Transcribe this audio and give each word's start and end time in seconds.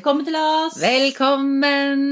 Velkommen 0.00 0.24
til 0.24 0.36
oss. 0.40 0.78
Velkommen! 0.80 2.02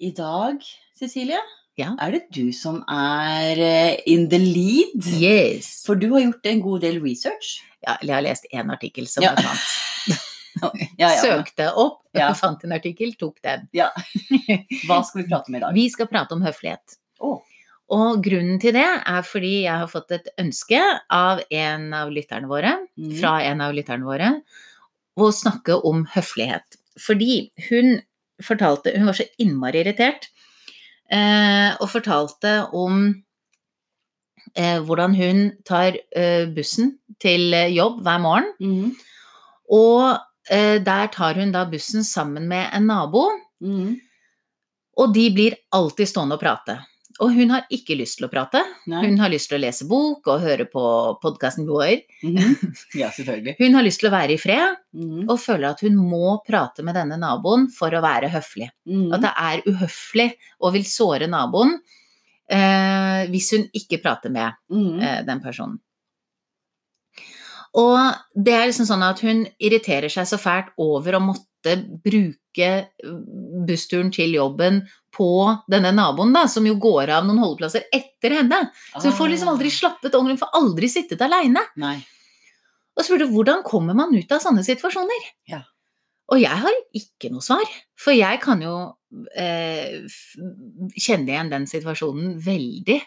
I 0.00 0.08
dag, 0.16 0.62
Cecilie, 0.96 1.36
Ja. 1.76 1.90
er 2.00 2.12
det 2.12 2.30
du 2.32 2.52
som 2.56 2.82
er 2.88 3.58
eh, 3.60 3.96
in 4.06 4.30
the 4.30 4.38
lead. 4.38 5.04
Yes. 5.20 5.84
For 5.84 5.94
du 5.94 6.08
har 6.14 6.22
gjort 6.22 6.46
en 6.46 6.62
god 6.62 6.80
del 6.80 7.02
research. 7.02 7.60
Ja, 7.84 7.98
eller 8.00 8.08
jeg 8.08 8.14
har 8.14 8.22
lest 8.22 8.46
én 8.50 8.72
artikkel 8.72 9.06
som 9.06 9.22
Ja. 9.22 9.34
jeg 9.36 9.44
fant. 9.44 10.72
Ja. 10.98 11.10
Søkte 11.20 11.68
opp, 11.76 12.00
fant 12.40 12.64
en 12.64 12.72
artikkel, 12.72 13.12
tok 13.20 13.42
den. 13.42 13.68
ja. 13.74 13.90
Hva 14.88 15.02
skal 15.04 15.20
vi 15.22 15.28
prate 15.28 15.52
om 15.52 15.54
i 15.54 15.60
dag? 15.60 15.74
Vi 15.74 15.86
skal 15.90 16.08
prate 16.08 16.32
om 16.32 16.40
høflighet. 16.40 16.96
Oh. 17.20 17.42
Og 17.90 18.24
grunnen 18.24 18.58
til 18.58 18.72
det 18.72 18.88
er 18.88 19.20
fordi 19.22 19.66
jeg 19.66 19.76
har 19.84 19.86
fått 19.92 20.16
et 20.16 20.32
ønske 20.40 20.80
av 21.12 21.44
en 21.50 21.92
av 21.92 22.08
lytterne 22.08 22.48
våre, 22.48 22.78
mm. 22.96 23.20
fra 23.20 23.42
en 23.44 23.60
av 23.60 23.76
lytterne 23.76 24.08
våre, 24.08 24.32
å 25.18 25.28
snakke 25.28 25.76
om 25.84 26.06
høflighet. 26.16 26.77
Fordi 26.98 27.50
hun 27.68 28.00
fortalte 28.42 28.92
Hun 28.94 29.06
var 29.06 29.16
så 29.18 29.24
innmari 29.42 29.80
irritert, 29.82 30.28
eh, 31.10 31.74
og 31.80 31.90
fortalte 31.90 32.68
om 32.76 33.08
eh, 34.54 34.78
hvordan 34.84 35.14
hun 35.18 35.40
tar 35.66 35.96
eh, 36.16 36.46
bussen 36.54 36.98
til 37.20 37.54
jobb 37.74 38.02
hver 38.06 38.18
morgen. 38.22 38.52
Mm. 38.60 38.92
Og 39.74 40.18
eh, 40.50 40.78
der 40.84 41.10
tar 41.12 41.34
hun 41.40 41.52
da 41.52 41.64
bussen 41.70 42.04
sammen 42.04 42.48
med 42.48 42.70
en 42.74 42.86
nabo, 42.86 43.28
Mm. 43.60 43.96
og 44.96 45.14
de 45.14 45.24
blir 45.34 45.56
alltid 45.74 46.06
stående 46.06 46.36
og 46.36 46.40
prate. 46.40 46.76
Og 47.20 47.32
hun 47.34 47.50
har 47.50 47.64
ikke 47.74 47.96
lyst 47.98 48.18
til 48.20 48.28
å 48.28 48.30
prate. 48.30 48.60
Nei. 48.86 49.00
Hun 49.08 49.16
har 49.18 49.30
lyst 49.32 49.48
til 49.50 49.58
å 49.58 49.62
lese 49.64 49.86
bok 49.90 50.28
og 50.30 50.40
høre 50.44 50.68
på 50.70 50.82
podkasten 51.22 51.66
vår. 51.66 52.04
Mhm. 52.22 52.54
Ja, 53.00 53.08
selvfølgelig. 53.10 53.56
Hun 53.58 53.74
har 53.74 53.82
lyst 53.82 53.98
til 54.04 54.10
å 54.10 54.14
være 54.14 54.36
i 54.36 54.38
fred, 54.38 54.76
Mhm. 54.94 55.24
og 55.28 55.38
føler 55.42 55.70
at 55.72 55.80
hun 55.80 55.96
må 55.98 56.38
prate 56.46 56.82
med 56.86 56.94
denne 56.94 57.18
naboen 57.18 57.66
for 57.74 57.90
å 57.90 58.00
være 58.02 58.30
høflig. 58.30 58.70
Mhm. 58.86 59.12
At 59.14 59.20
det 59.26 59.32
er 59.36 59.62
uhøflig 59.66 60.28
og 60.60 60.72
vil 60.78 60.84
såre 60.84 61.26
naboen 61.28 61.74
eh, 62.48 63.26
hvis 63.28 63.50
hun 63.52 63.66
ikke 63.74 63.98
prater 64.02 64.30
med 64.30 64.54
Mhm. 64.70 65.02
eh, 65.02 65.22
den 65.26 65.40
personen. 65.40 65.80
Og 67.74 67.98
det 68.34 68.54
er 68.54 68.66
liksom 68.70 68.86
sånn 68.88 69.02
at 69.04 69.20
hun 69.20 69.42
irriterer 69.60 70.08
seg 70.08 70.24
så 70.30 70.38
fælt 70.40 70.70
over 70.78 71.12
å 71.18 71.20
måtte 71.20 71.44
bruke 71.76 72.70
bussturen 73.68 74.12
til 74.14 74.34
jobben 74.34 74.82
på 75.14 75.30
denne 75.70 75.92
naboen, 75.94 76.34
da, 76.34 76.44
som 76.50 76.66
jo 76.68 76.76
går 76.80 77.12
av 77.14 77.26
noen 77.26 77.40
holdeplasser 77.42 77.88
etter 77.94 78.38
henne. 78.40 78.60
Så 78.96 79.08
hun 79.08 79.16
får 79.18 79.32
liksom 79.32 79.50
aldri 79.52 79.72
slappet 79.72 80.14
av, 80.14 80.26
hun 80.26 80.40
får 80.40 80.54
aldri 80.58 80.90
sittet 80.92 81.22
aleine. 81.24 81.64
Ah. 81.82 81.98
Og 82.98 83.06
spurte 83.06 83.28
hvordan 83.30 83.64
kommer 83.66 83.96
man 83.98 84.14
ut 84.14 84.32
av 84.34 84.42
sånne 84.42 84.64
situasjoner? 84.66 85.28
Ja. 85.50 85.62
Og 86.28 86.42
jeg 86.42 86.60
har 86.60 86.80
ikke 86.96 87.30
noe 87.32 87.44
svar, 87.44 87.64
for 87.96 88.12
jeg 88.12 88.40
kan 88.42 88.60
jo 88.60 88.74
eh, 89.32 90.02
kjenne 90.98 91.32
igjen 91.32 91.52
den 91.54 91.68
situasjonen 91.70 92.34
veldig. 92.44 92.98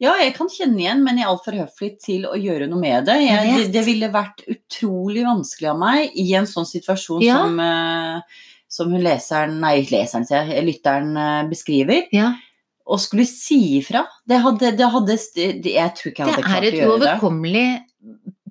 Ja, 0.00 0.14
jeg 0.22 0.32
kan 0.36 0.48
kjenne 0.48 0.80
igjen, 0.80 1.02
men 1.04 1.18
jeg 1.20 1.26
er 1.26 1.30
altfor 1.34 1.56
høflig 1.60 1.90
til 2.00 2.22
å 2.24 2.34
gjøre 2.40 2.66
noe 2.70 2.80
med 2.80 3.04
det. 3.04 3.18
Jeg, 3.20 3.50
det. 3.58 3.72
Det 3.74 3.82
ville 3.84 4.08
vært 4.14 4.40
utrolig 4.48 5.26
vanskelig 5.26 5.68
av 5.74 5.80
meg 5.82 6.14
i 6.16 6.24
en 6.38 6.48
sånn 6.48 6.64
situasjon 6.68 7.20
Ja. 7.26 7.42
som, 7.42 7.58
uh, 7.60 8.46
som 8.70 8.94
hun 8.94 9.02
leseren, 9.04 9.58
nei, 9.60 9.82
leseren, 9.90 10.24
sier 10.28 10.48
jeg, 10.48 10.64
lytteren 10.64 11.12
uh, 11.18 11.42
beskriver. 11.50 12.06
Ja, 12.16 12.30
Å 12.90 12.96
skulle 12.98 13.26
si 13.28 13.76
ifra, 13.78 14.00
det 14.26 14.40
hadde, 14.42 14.72
det 14.78 14.86
hadde 14.90 15.14
det, 15.36 15.74
Jeg 15.76 15.92
tror 15.98 16.10
ikke 16.10 16.24
jeg 16.24 16.32
hadde 16.32 16.40
er 16.40 16.48
klart 16.48 16.64
et 16.64 16.72
å 16.72 16.78
gjøre 16.80 16.86
det. 16.86 16.94
uoverkommelig 16.96 17.68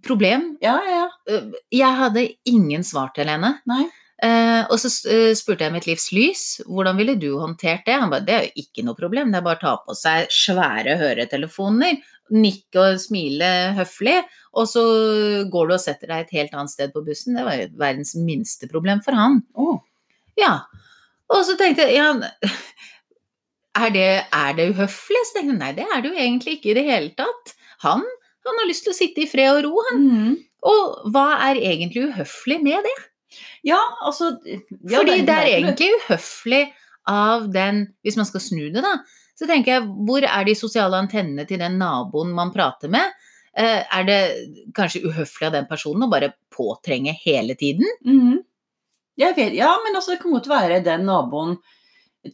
problem. 0.05 0.45
Ja, 0.63 0.77
ja, 0.85 0.99
ja. 1.01 1.07
Øh, 1.33 1.49
Jeg 1.75 1.97
hadde 2.03 2.23
ingen 2.47 2.85
svar 2.87 3.09
til 3.15 3.27
henne. 3.27 3.55
Nei. 3.67 3.87
Eh, 4.19 4.61
og 4.67 4.75
så 4.81 4.89
eh, 5.07 5.31
spurte 5.37 5.63
jeg 5.63 5.71
mitt 5.71 5.85
livs 5.87 6.09
lys, 6.11 6.45
hvordan 6.67 6.97
ville 6.99 7.15
du 7.19 7.29
håndtert 7.39 7.85
det? 7.87 7.95
Han 8.01 8.11
bare, 8.11 8.25
det 8.27 8.35
er 8.35 8.47
jo 8.47 8.65
ikke 8.65 8.83
noe 8.83 8.97
problem, 8.97 9.31
det 9.31 9.39
er 9.39 9.45
bare 9.45 9.59
å 9.59 9.63
ta 9.63 9.75
på 9.85 9.95
seg 9.95 10.33
svære 10.33 10.97
høretelefoner, 10.99 12.01
nikke 12.35 12.81
og 12.83 12.99
smile 13.01 13.51
høflig, 13.77 14.17
og 14.59 14.67
så 14.69 14.83
går 15.49 15.69
du 15.69 15.75
og 15.77 15.83
setter 15.83 16.11
deg 16.11 16.25
et 16.25 16.35
helt 16.35 16.57
annet 16.57 16.73
sted 16.73 16.91
på 16.93 17.03
bussen. 17.05 17.37
Det 17.37 17.45
var 17.47 17.61
jo 17.61 17.69
verdens 17.79 18.11
minste 18.19 18.67
problem 18.69 19.01
for 19.05 19.17
han. 19.17 19.39
Oh. 19.55 19.79
Ja. 20.39 20.57
Og 21.29 21.45
så 21.47 21.55
tenkte 21.57 21.87
jeg, 21.87 22.01
ja, 22.01 22.11
er 23.79 23.95
det, 23.95 24.09
er 24.35 24.57
det 24.57 24.69
uhøflig? 24.73 25.23
Så 25.29 25.37
tenkte 25.37 25.53
jeg, 25.53 25.61
nei, 25.61 25.71
det 25.77 25.87
er 25.87 26.03
det 26.03 26.11
jo 26.11 26.19
egentlig 26.25 26.57
ikke 26.57 26.73
i 26.73 26.77
det 26.79 26.85
hele 26.89 27.13
tatt. 27.17 27.55
Han, 27.85 28.03
han 28.45 28.61
har 28.61 28.67
lyst 28.67 28.83
til 28.87 28.93
å 28.93 28.99
sitte 28.99 29.23
i 29.23 29.29
fred 29.29 29.61
og 29.61 29.63
ro, 29.69 29.85
han. 29.89 30.03
Mm. 30.09 30.37
Og 30.69 31.11
hva 31.13 31.27
er 31.47 31.61
egentlig 31.69 32.09
uhøflig 32.09 32.59
med 32.65 32.83
det? 32.83 32.97
Ja, 33.63 33.79
altså 34.01 34.31
ja, 34.45 34.99
Fordi 34.99 35.21
det 35.27 35.35
er 35.35 35.47
egentlig 35.53 35.89
uhøflig 35.99 36.61
av 37.09 37.47
den 37.53 37.83
Hvis 38.05 38.17
man 38.19 38.27
skal 38.29 38.41
snu 38.43 38.67
det, 38.73 38.81
da, 38.85 38.95
så 39.37 39.47
tenker 39.49 39.77
jeg 39.77 39.87
hvor 40.07 40.25
er 40.25 40.45
de 40.47 40.55
sosiale 40.57 40.97
antennene 40.99 41.45
til 41.47 41.61
den 41.61 41.77
naboen 41.79 42.33
man 42.35 42.51
prater 42.55 42.91
med? 42.91 43.15
Eh, 43.55 43.81
Er 43.85 44.03
det 44.07 44.19
kanskje 44.75 45.05
uhøflig 45.07 45.47
av 45.47 45.55
den 45.57 45.67
personen 45.69 46.05
å 46.07 46.11
bare 46.11 46.33
påtrenge 46.53 47.15
hele 47.23 47.55
tiden? 47.59 47.87
Mhm. 48.05 48.39
Jeg 49.19 49.35
vet, 49.35 49.53
ja, 49.57 49.73
men 49.83 49.97
altså, 49.97 50.13
det 50.13 50.21
kan 50.21 50.31
godt 50.31 50.47
være 50.47 50.83
den 50.83 51.01
naboen 51.03 51.57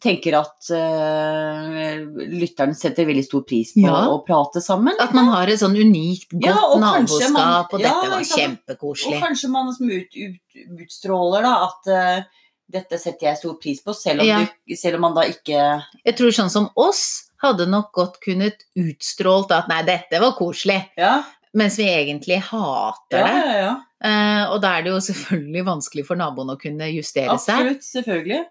tenker 0.01 0.33
at 0.39 0.69
uh, 0.73 1.99
lytteren 2.31 2.73
setter 2.77 3.05
veldig 3.05 3.25
stor 3.27 3.43
pris 3.47 3.73
på 3.75 3.83
Ja. 3.85 3.99
å 4.09 4.21
prate 4.25 4.61
sammen. 4.63 4.95
At 4.99 5.13
man 5.13 5.27
har 5.29 5.47
et 5.51 5.59
sånn 5.61 5.75
unikt 5.77 6.31
godt 6.33 6.45
Ja, 6.47 6.55
og 6.71 6.79
naboskap, 6.81 7.31
man- 7.35 7.67
og 7.71 7.79
ja, 7.79 7.91
dette 7.93 8.09
var 8.15 8.23
kjempekoselig. 8.31 9.19
Og 9.19 9.23
kanskje 9.27 9.49
man 9.53 9.71
som 9.73 9.89
ut, 9.89 10.09
ut, 10.15 10.41
utstråler 10.81 11.45
da 11.45 11.53
at 11.69 11.87
uh, 11.93 12.23
dette 12.67 12.97
setter 12.97 13.27
jeg 13.29 13.37
stor 13.37 13.59
pris 13.61 13.81
på, 13.85 13.93
selv 13.93 14.21
om, 14.25 14.47
du, 14.67 14.75
selv 14.75 14.95
om 14.97 15.01
man 15.01 15.13
da 15.13 15.21
ikke 15.29 15.83
Jeg 16.05 16.15
tror 16.17 16.31
sånn 16.33 16.49
som 16.49 16.69
oss 16.75 17.29
hadde 17.43 17.67
nok 17.69 17.91
godt 17.93 18.19
kunnet 18.25 18.65
utstrålt 18.75 19.51
at 19.53 19.67
nei, 19.69 19.83
dette 19.85 20.17
var 20.19 20.33
koselig, 20.33 20.81
Ja, 20.97 21.19
mens 21.53 21.77
vi 21.77 21.85
egentlig 21.85 22.41
hater 22.41 23.21
det. 23.21 23.21
ja, 23.21 23.45
ja. 23.45 23.59
ja. 23.69 23.75
Eh, 24.03 24.43
og 24.51 24.59
da 24.61 24.73
er 24.77 24.83
det 24.85 24.91
jo 24.91 24.99
selvfølgelig 25.05 25.63
vanskelig 25.69 26.03
for 26.07 26.19
naboen 26.19 26.51
å 26.51 26.57
kunne 26.59 26.89
justere 26.91 27.37
seg. 27.39 27.55
Absolutt, 27.55 27.85
selvfølgelig. 27.87 28.41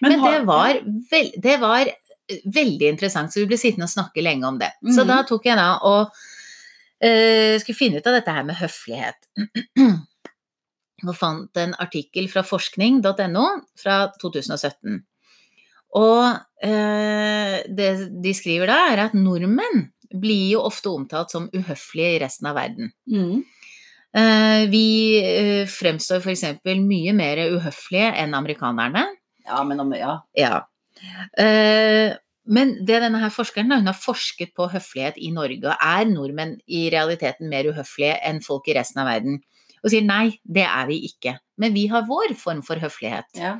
Men, 0.00 0.14
Men 0.14 0.22
det, 0.24 0.38
var 0.48 0.78
veld... 1.10 1.34
det 1.44 1.56
var 1.60 1.90
eh, 1.90 2.40
veldig 2.54 2.88
interessant, 2.94 3.32
så 3.34 3.42
vi 3.42 3.50
ble 3.52 3.58
sittende 3.60 3.84
og 3.88 3.92
snakke 3.92 4.24
lenge 4.24 4.48
om 4.48 4.58
det. 4.62 4.72
Så 4.86 5.02
Mhm. 5.04 5.10
da 5.12 5.18
tok 5.28 5.44
jeg 5.50 5.56
da 5.60 5.68
og 5.84 6.08
uh, 7.04 7.54
skulle 7.60 7.76
finne 7.76 8.00
ut 8.00 8.06
av 8.08 8.16
dette 8.16 8.32
her 8.32 8.44
med 8.48 8.56
høflighet. 8.56 9.28
Og 11.04 11.12
fant 11.18 11.58
en 11.60 11.74
artikkel 11.82 12.30
fra 12.32 12.40
forskning.no 12.46 13.42
fra 13.76 13.96
2017. 14.22 15.02
Og 16.00 16.22
uh, 16.64 17.56
det 17.68 17.90
de 18.24 18.32
skriver 18.34 18.70
da, 18.72 18.78
er 18.94 19.02
at 19.10 19.16
nordmenn 19.18 19.90
blir 20.14 20.54
jo 20.54 20.62
ofte 20.64 20.88
omtalt 20.94 21.34
som 21.34 21.50
uhøflige 21.52 22.14
i 22.16 22.22
resten 22.24 22.48
av 22.48 22.56
verden. 22.56 22.88
Mhm. 23.10 23.42
Eh, 24.14 24.64
vi 24.70 24.86
eh, 25.18 25.64
fremstår 25.66 26.22
f.eks. 26.22 26.44
mye 26.62 27.14
mer 27.16 27.40
uhøflige 27.50 28.12
enn 28.22 28.36
amerikanerne. 28.38 29.08
Ja, 29.44 29.62
men 29.66 29.82
om, 29.82 29.90
ja. 29.98 30.20
Ja. 30.38 30.60
Eh, 31.40 32.14
men 32.44 32.74
det 32.86 33.00
denne 33.02 33.18
her 33.22 33.32
forskeren 33.34 33.72
hun 33.72 33.90
har 33.90 33.98
forsket 33.98 34.52
på 34.54 34.68
høflighet 34.70 35.18
i 35.18 35.32
Norge, 35.34 35.64
og 35.66 35.74
er 35.74 36.06
nordmenn 36.06 36.58
i 36.68 36.86
realiteten 36.94 37.50
mer 37.50 37.66
uhøflige 37.72 38.20
enn 38.28 38.42
folk 38.44 38.68
i 38.70 38.76
resten 38.78 39.02
av 39.02 39.10
verden? 39.10 39.40
Og 39.82 39.90
sier 39.92 40.04
nei, 40.06 40.36
det 40.44 40.64
er 40.68 40.86
vi 40.88 41.00
ikke. 41.08 41.34
Men 41.60 41.74
vi 41.74 41.88
har 41.90 42.06
vår 42.08 42.36
form 42.38 42.62
for 42.64 42.80
høflighet. 42.80 43.32
ja. 43.40 43.58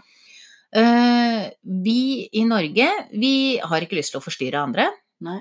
Vi 0.75 1.99
i 2.34 2.40
Norge, 2.49 2.87
vi 3.14 3.34
har 3.62 3.84
ikke 3.84 3.94
lyst 3.94 4.11
til 4.11 4.19
å 4.19 4.25
forstyrre 4.25 4.62
andre. 4.67 4.88
Nei. 5.23 5.37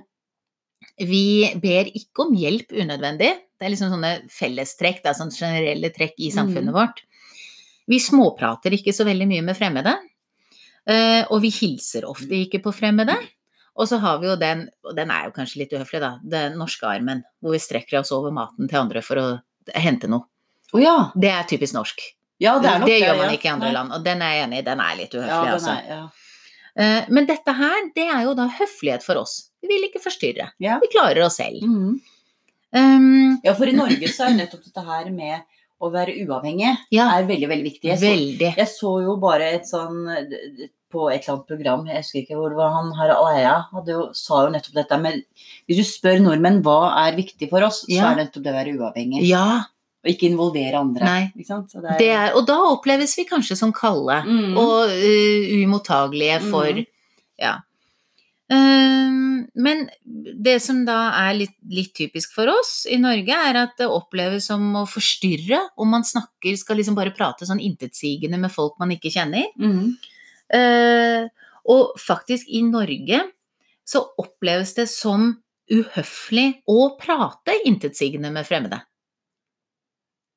Vi 1.01 1.49
ber 1.61 1.89
ikke 1.89 2.27
om 2.27 2.35
hjelp 2.37 2.73
unødvendig. 2.75 3.31
Det 3.57 3.65
er 3.65 3.73
liksom 3.73 3.93
sånne 3.93 4.13
fellestrekk, 4.29 5.01
det 5.01 5.11
er 5.11 5.17
sånne 5.17 5.37
generelle 5.37 5.89
trekk 5.95 6.19
i 6.21 6.29
samfunnet 6.33 6.69
mm. 6.69 6.75
vårt. 6.75 7.01
Vi 7.89 7.99
småprater 7.99 8.75
ikke 8.77 8.93
så 8.95 9.05
veldig 9.07 9.27
mye 9.29 9.45
med 9.45 9.57
fremmede. 9.57 9.95
eh, 10.85 11.23
og 11.29 11.41
vi 11.41 11.49
hilser 11.51 12.05
ofte 12.05 12.35
ikke 12.35 12.61
på 12.63 12.75
fremmede. 12.75 13.15
Og 13.73 13.87
så 13.89 13.97
har 13.97 14.19
vi 14.21 14.27
jo 14.29 14.35
den, 14.37 14.67
og 14.85 14.95
den 14.95 15.09
er 15.09 15.25
jo 15.27 15.33
kanskje 15.33 15.63
litt 15.63 15.73
uhøflig, 15.73 16.01
da, 16.03 16.17
den 16.21 16.59
norske 16.61 16.85
armen, 16.85 17.23
hvor 17.41 17.55
vi 17.55 17.61
strekker 17.63 18.03
oss 18.03 18.11
over 18.13 18.33
maten 18.35 18.69
til 18.69 18.83
andre 18.83 19.01
for 19.01 19.21
å 19.21 19.27
hente 19.73 20.09
noe. 20.11 20.27
Oh, 20.73 20.81
ja. 20.81 21.09
Det 21.17 21.31
er 21.31 21.47
typisk 21.49 21.73
norsk. 21.73 22.03
Ja, 22.41 22.57
det 22.61 22.69
er 22.69 22.83
nok 22.83 22.91
gjør 22.91 23.17
man 23.17 23.33
ikke 23.33 23.47
i 23.47 23.53
andre 23.53 23.69
Nei. 23.69 23.77
land, 23.77 23.95
og 23.95 24.05
den 24.05 24.21
er 24.25 24.35
jeg 24.35 24.45
enig 24.45 24.59
i, 24.59 24.67
den 24.67 24.83
er 24.83 24.99
litt 24.99 25.15
uhøflig, 25.15 25.31
ja, 25.31 25.55
altså. 25.55 25.73
er, 25.73 25.89
ja. 25.89 26.03
Eh, 26.75 27.09
Men 27.13 27.29
dette 27.29 27.55
her, 27.57 27.89
det 27.95 28.07
er 28.09 28.21
jo 28.27 28.35
da 28.37 28.47
høflighet 28.59 29.05
for 29.05 29.21
oss. 29.21 29.35
Vi 29.63 29.69
vil 29.71 29.87
ikke 29.87 30.01
forstyrre. 30.03 30.49
Ja. 30.63 30.77
Vi 30.83 30.91
klarer 30.91 31.23
oss 31.25 31.39
selv. 31.39 31.63
Mm. 31.63 31.97
Um, 32.73 33.39
ja, 33.45 33.53
for 33.55 33.69
i 33.69 33.75
Norge 33.77 34.09
så 34.11 34.27
er 34.27 34.37
nettopp 34.37 34.63
dette 34.65 34.83
her 34.85 35.09
med 35.13 35.43
å 35.83 35.89
være 35.93 36.15
uavhengig 36.23 36.71
ja, 36.95 37.05
er 37.17 37.25
veldig, 37.27 37.47
veldig 37.51 37.65
viktig. 37.67 37.89
Jeg 37.91 37.99
så, 38.01 38.07
veldig. 38.07 38.49
jeg 38.57 38.69
så 38.71 38.93
jo 39.03 39.17
bare 39.21 39.49
et 39.59 39.67
sånn 39.69 39.99
på 40.93 41.07
et 41.09 41.23
eller 41.25 41.33
annet 41.33 41.47
program, 41.49 41.83
jeg 41.89 42.01
husker 42.03 42.19
ikke 42.21 42.37
hvor 42.37 42.51
det 42.53 42.57
var, 42.59 42.71
han 42.75 42.91
Harald 42.97 43.29
Eia 43.33 43.53
hadde 43.73 43.93
jo, 43.95 44.03
sa 44.17 44.43
jo 44.45 44.51
nettopp 44.53 44.75
dette. 44.77 44.99
Men 45.01 45.21
hvis 45.69 45.79
du 45.81 45.85
spør 45.89 46.19
nordmenn 46.21 46.59
hva 46.65 46.77
er 47.03 47.17
viktig 47.17 47.49
for 47.51 47.65
oss, 47.65 47.79
så 47.87 47.97
er 48.11 48.17
det 48.19 48.27
nettopp 48.27 48.45
det 48.45 48.53
å 48.53 48.57
være 48.59 48.75
uavhengig. 48.77 49.23
Ja, 49.29 49.45
Og 50.03 50.11
ikke 50.11 50.27
involvere 50.27 50.81
andre. 50.83 51.13
Ikke 51.31 51.47
sant? 51.47 51.71
Så 51.71 51.81
Det 51.97 52.09
er, 52.11 52.33
og 52.35 52.43
da 52.49 52.57
oppleves 52.73 53.13
vi 53.17 53.23
kanskje 53.29 53.55
som 53.57 53.71
kalde 53.73 54.17
Mm. 54.27 54.57
og 54.59 54.91
uh, 54.91 55.53
umottagelige 55.63 56.41
for 56.49 56.67
Mm. 56.73 56.85
Ja. 57.41 57.53
Ehm, 58.51 59.22
men 59.55 59.85
det 60.45 60.55
som 60.63 60.83
da 60.87 60.97
er 61.25 61.37
litt, 61.37 61.53
litt 61.69 61.93
typisk 61.97 62.33
for 62.35 62.49
oss 62.51 62.85
i 62.89 62.97
Norge, 63.01 63.35
er 63.35 63.59
at 63.63 63.75
det 63.79 63.89
oppleves 63.91 64.47
som 64.49 64.65
å 64.79 64.85
forstyrre 64.89 65.59
om 65.77 65.93
man 65.93 66.05
snakker, 66.07 66.57
skal 66.59 66.79
liksom 66.79 66.97
bare 66.97 67.13
prate 67.15 67.47
sånn 67.49 67.61
intetsigende 67.63 68.39
med 68.41 68.53
folk 68.53 68.77
man 68.81 68.93
ikke 68.95 69.11
kjenner. 69.13 69.49
Mm. 69.59 69.95
Eh, 70.53 71.27
og 71.73 71.95
faktisk 72.01 72.49
i 72.51 72.63
Norge 72.67 73.21
så 73.87 74.03
oppleves 74.21 74.75
det 74.77 74.87
som 74.91 75.31
uhøflig 75.73 76.47
å 76.69 76.93
prate 76.99 77.55
intetsigende 77.67 78.31
med 78.33 78.47
fremmede. 78.47 78.81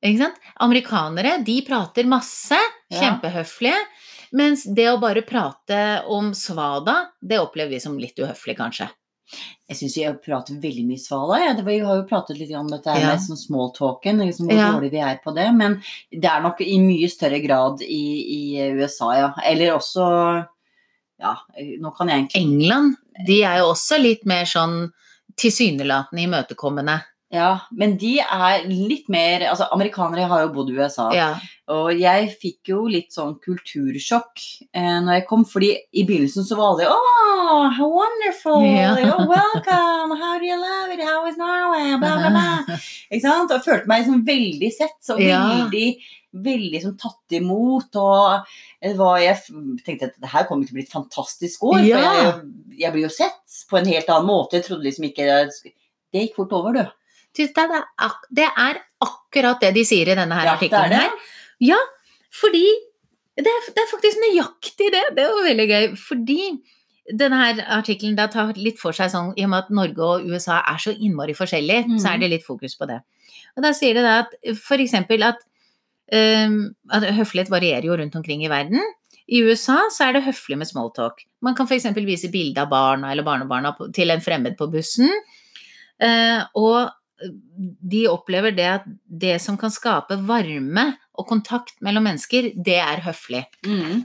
Ikke 0.05 0.27
sant? 0.27 0.41
Amerikanere, 0.61 1.37
de 1.43 1.57
prater 1.65 2.05
masse, 2.05 2.57
Ja. 2.89 2.99
kjempehøflige. 3.01 3.79
Mens 4.31 4.63
det 4.75 4.89
å 4.91 4.99
bare 4.99 5.21
prate 5.21 6.03
om 6.07 6.33
svada, 6.33 7.09
det 7.21 7.39
opplever 7.39 7.69
vi 7.75 7.79
som 7.79 7.97
litt 7.97 8.17
uhøflig, 8.19 8.57
kanskje. 8.57 8.89
Jeg 9.67 9.75
syns 9.75 9.95
vi 9.97 10.05
prater 10.23 10.55
veldig 10.63 10.85
mye 10.87 10.99
svada. 11.03 11.39
Ja. 11.43 11.53
Vi 11.61 11.79
har 11.83 11.97
jo 11.99 12.05
pratet 12.07 12.37
litt 12.39 12.53
om 12.55 12.67
dette 12.71 12.87
her 12.89 13.01
Ja. 13.01 13.07
med 13.11 13.19
sånn 13.19 13.35
smalltalken, 13.39 14.21
liksom 14.23 14.47
hvor 14.47 14.55
Ja. 14.55 14.71
dårlig 14.71 14.91
vi 14.91 14.99
er 14.99 15.19
på 15.23 15.33
det. 15.35 15.51
Men 15.53 15.81
det 16.11 16.25
er 16.25 16.41
nok 16.41 16.61
i 16.61 16.77
mye 16.79 17.09
større 17.09 17.41
grad 17.43 17.81
i, 17.81 18.05
i 18.57 18.71
USA, 18.79 19.11
ja. 19.15 19.33
Eller 19.43 19.75
også 19.75 20.47
Ja, 21.19 21.35
nå 21.81 21.91
kan 21.97 22.07
jeg 22.09 22.29
egentlig 22.29 22.41
England, 22.43 22.95
de 23.25 23.43
er 23.43 23.57
jo 23.57 23.71
også 23.73 23.99
litt 23.99 24.23
mer 24.25 24.45
sånn 24.45 24.91
tilsynelatende 25.35 26.23
imøtekommende. 26.27 27.03
Ja, 27.33 27.59
men 27.75 27.97
de 27.99 28.13
er 28.23 28.61
litt 28.71 29.09
mer 29.11 29.43
Altså, 29.49 29.65
amerikanere 29.75 30.29
har 30.31 30.45
jo 30.45 30.51
bodd 30.55 30.69
i 30.71 30.77
USA. 30.77 31.09
Ja. 31.11 31.33
Og 31.75 31.89
jeg 31.99 32.29
fikk 32.39 32.69
jo 32.71 32.85
litt 32.87 33.11
sånn 33.11 33.33
kultursjokk 33.43 34.39
eh, 34.71 34.99
når 35.03 35.17
jeg 35.17 35.25
kom, 35.27 35.43
fordi 35.49 35.73
i 35.91 36.05
begynnelsen 36.07 36.45
så 36.47 36.55
var 36.55 36.77
det 36.79 36.87
Oh, 36.87 37.65
how 37.75 37.89
wonderful! 37.91 38.63
Ja. 38.63 38.93
You're 38.95 39.27
welcome! 39.27 40.15
How 40.21 40.37
do 40.39 40.45
you 40.47 40.55
love 40.55 40.93
it? 40.95 41.03
How 41.03 41.25
is 41.27 41.35
Norway? 41.39 41.97
Bla, 41.99 42.13
bla, 42.21 42.29
bla. 42.31 42.77
Ikke 43.11 43.23
sant? 43.25 43.51
Og 43.51 43.57
jeg 43.57 43.65
følte 43.65 43.91
meg 43.91 44.05
liksom 44.05 44.21
veldig 44.27 44.69
sett, 44.77 44.95
så 45.03 45.17
Ja. 45.19 45.41
veldig, 45.51 45.87
veldig 46.47 46.81
som 46.85 46.95
tatt 47.01 47.35
imot. 47.41 47.99
Og 47.99 48.95
var, 49.01 49.17
jeg 49.19 49.41
tenkte 49.83 50.11
at 50.13 50.15
det 50.23 50.31
her 50.31 50.47
kommer 50.47 50.63
til 50.67 50.75
å 50.75 50.79
bli 50.79 50.85
et 50.87 50.95
fantastisk 50.95 51.63
år, 51.73 51.81
Ja. 51.83 51.97
for 51.99 52.07
jeg, 52.07 52.79
jeg 52.85 52.95
blir 52.95 53.07
jo 53.09 53.11
sett 53.17 53.59
på 53.67 53.79
en 53.81 53.91
helt 53.91 54.07
annen 54.15 54.29
måte. 54.31 54.61
Jeg 54.61 54.69
trodde 54.69 54.87
liksom 54.87 55.09
ikke 55.11 55.27
Det 56.13 56.21
gikk 56.23 56.37
fort 56.39 56.55
over, 56.55 56.71
du. 56.79 56.85
Det 57.37 58.47
er, 58.49 58.81
akkurat 59.03 59.61
det 59.61 59.73
de 59.75 59.83
sier 59.85 60.09
i 60.09 60.17
denne 60.17 60.33
her 60.33 60.47
Ja, 60.47 60.55
det 60.55 60.55
er 60.55 60.57
artikkelen 60.57 60.93
det. 60.95 61.01
her. 61.05 61.33
Ja, 61.67 61.77
fordi 62.33 62.65
det 63.37 63.51
er, 63.51 63.67
det 63.73 63.83
er 63.83 63.91
faktisk 63.91 64.17
nøyaktig 64.23 64.89
det. 64.93 65.03
Det 65.17 65.27
var 65.29 65.45
veldig 65.45 65.67
gøy. 65.69 65.85
Fordi 66.01 66.39
denne 67.07 67.39
her 67.39 67.61
artikkelen 67.77 68.17
tar 68.17 68.55
litt 68.59 68.81
for 68.81 68.95
seg 68.95 69.11
sånn, 69.13 69.31
i 69.37 69.45
og 69.45 69.51
med 69.53 69.65
at 69.65 69.75
Norge 69.75 70.07
og 70.07 70.25
USA 70.27 70.59
er 70.67 70.81
så 70.81 70.93
innmari 70.95 71.37
forskjellige, 71.37 71.85
mm. 71.87 71.99
så 72.01 72.13
er 72.13 72.23
det 72.23 72.31
litt 72.33 72.47
fokus 72.47 72.75
på 72.79 72.89
det. 72.89 72.99
Og 73.55 73.63
da 73.63 73.71
sier 73.75 73.97
det 73.97 74.03
da 74.05 74.17
at 74.25 74.35
eksempel 74.81 75.23
at, 75.27 75.39
um, 76.11 76.59
at 76.93 77.07
høflighet 77.17 77.53
varierer 77.53 77.87
jo 77.87 77.97
rundt 77.99 78.17
omkring 78.19 78.43
i 78.43 78.51
verden. 78.51 78.81
I 79.27 79.41
USA 79.43 79.79
så 79.91 80.07
er 80.07 80.17
det 80.17 80.25
høflig 80.27 80.57
med 80.59 80.69
smalltalk. 80.69 81.25
Man 81.43 81.55
kan 81.55 81.67
f.eks. 81.67 81.89
vise 82.07 82.31
bilde 82.31 82.63
av 82.63 82.71
barna 82.71 83.11
eller 83.11 83.27
barnebarna 83.27 83.73
til 83.95 84.11
en 84.13 84.23
fremmed 84.23 84.55
på 84.59 84.69
bussen. 84.71 85.11
Uh, 86.01 86.43
og 86.59 86.91
de 87.17 88.03
opplever 88.11 88.53
det 88.55 88.67
at 88.69 88.85
det 89.05 89.37
som 89.41 89.57
kan 89.59 89.73
skape 89.73 90.19
varme 90.27 90.85
og 91.17 91.27
kontakt 91.29 91.79
mellom 91.85 92.05
mennesker, 92.09 92.51
det 92.53 92.77
er 92.81 93.01
høflig. 93.07 93.43
Mm. 93.65 94.03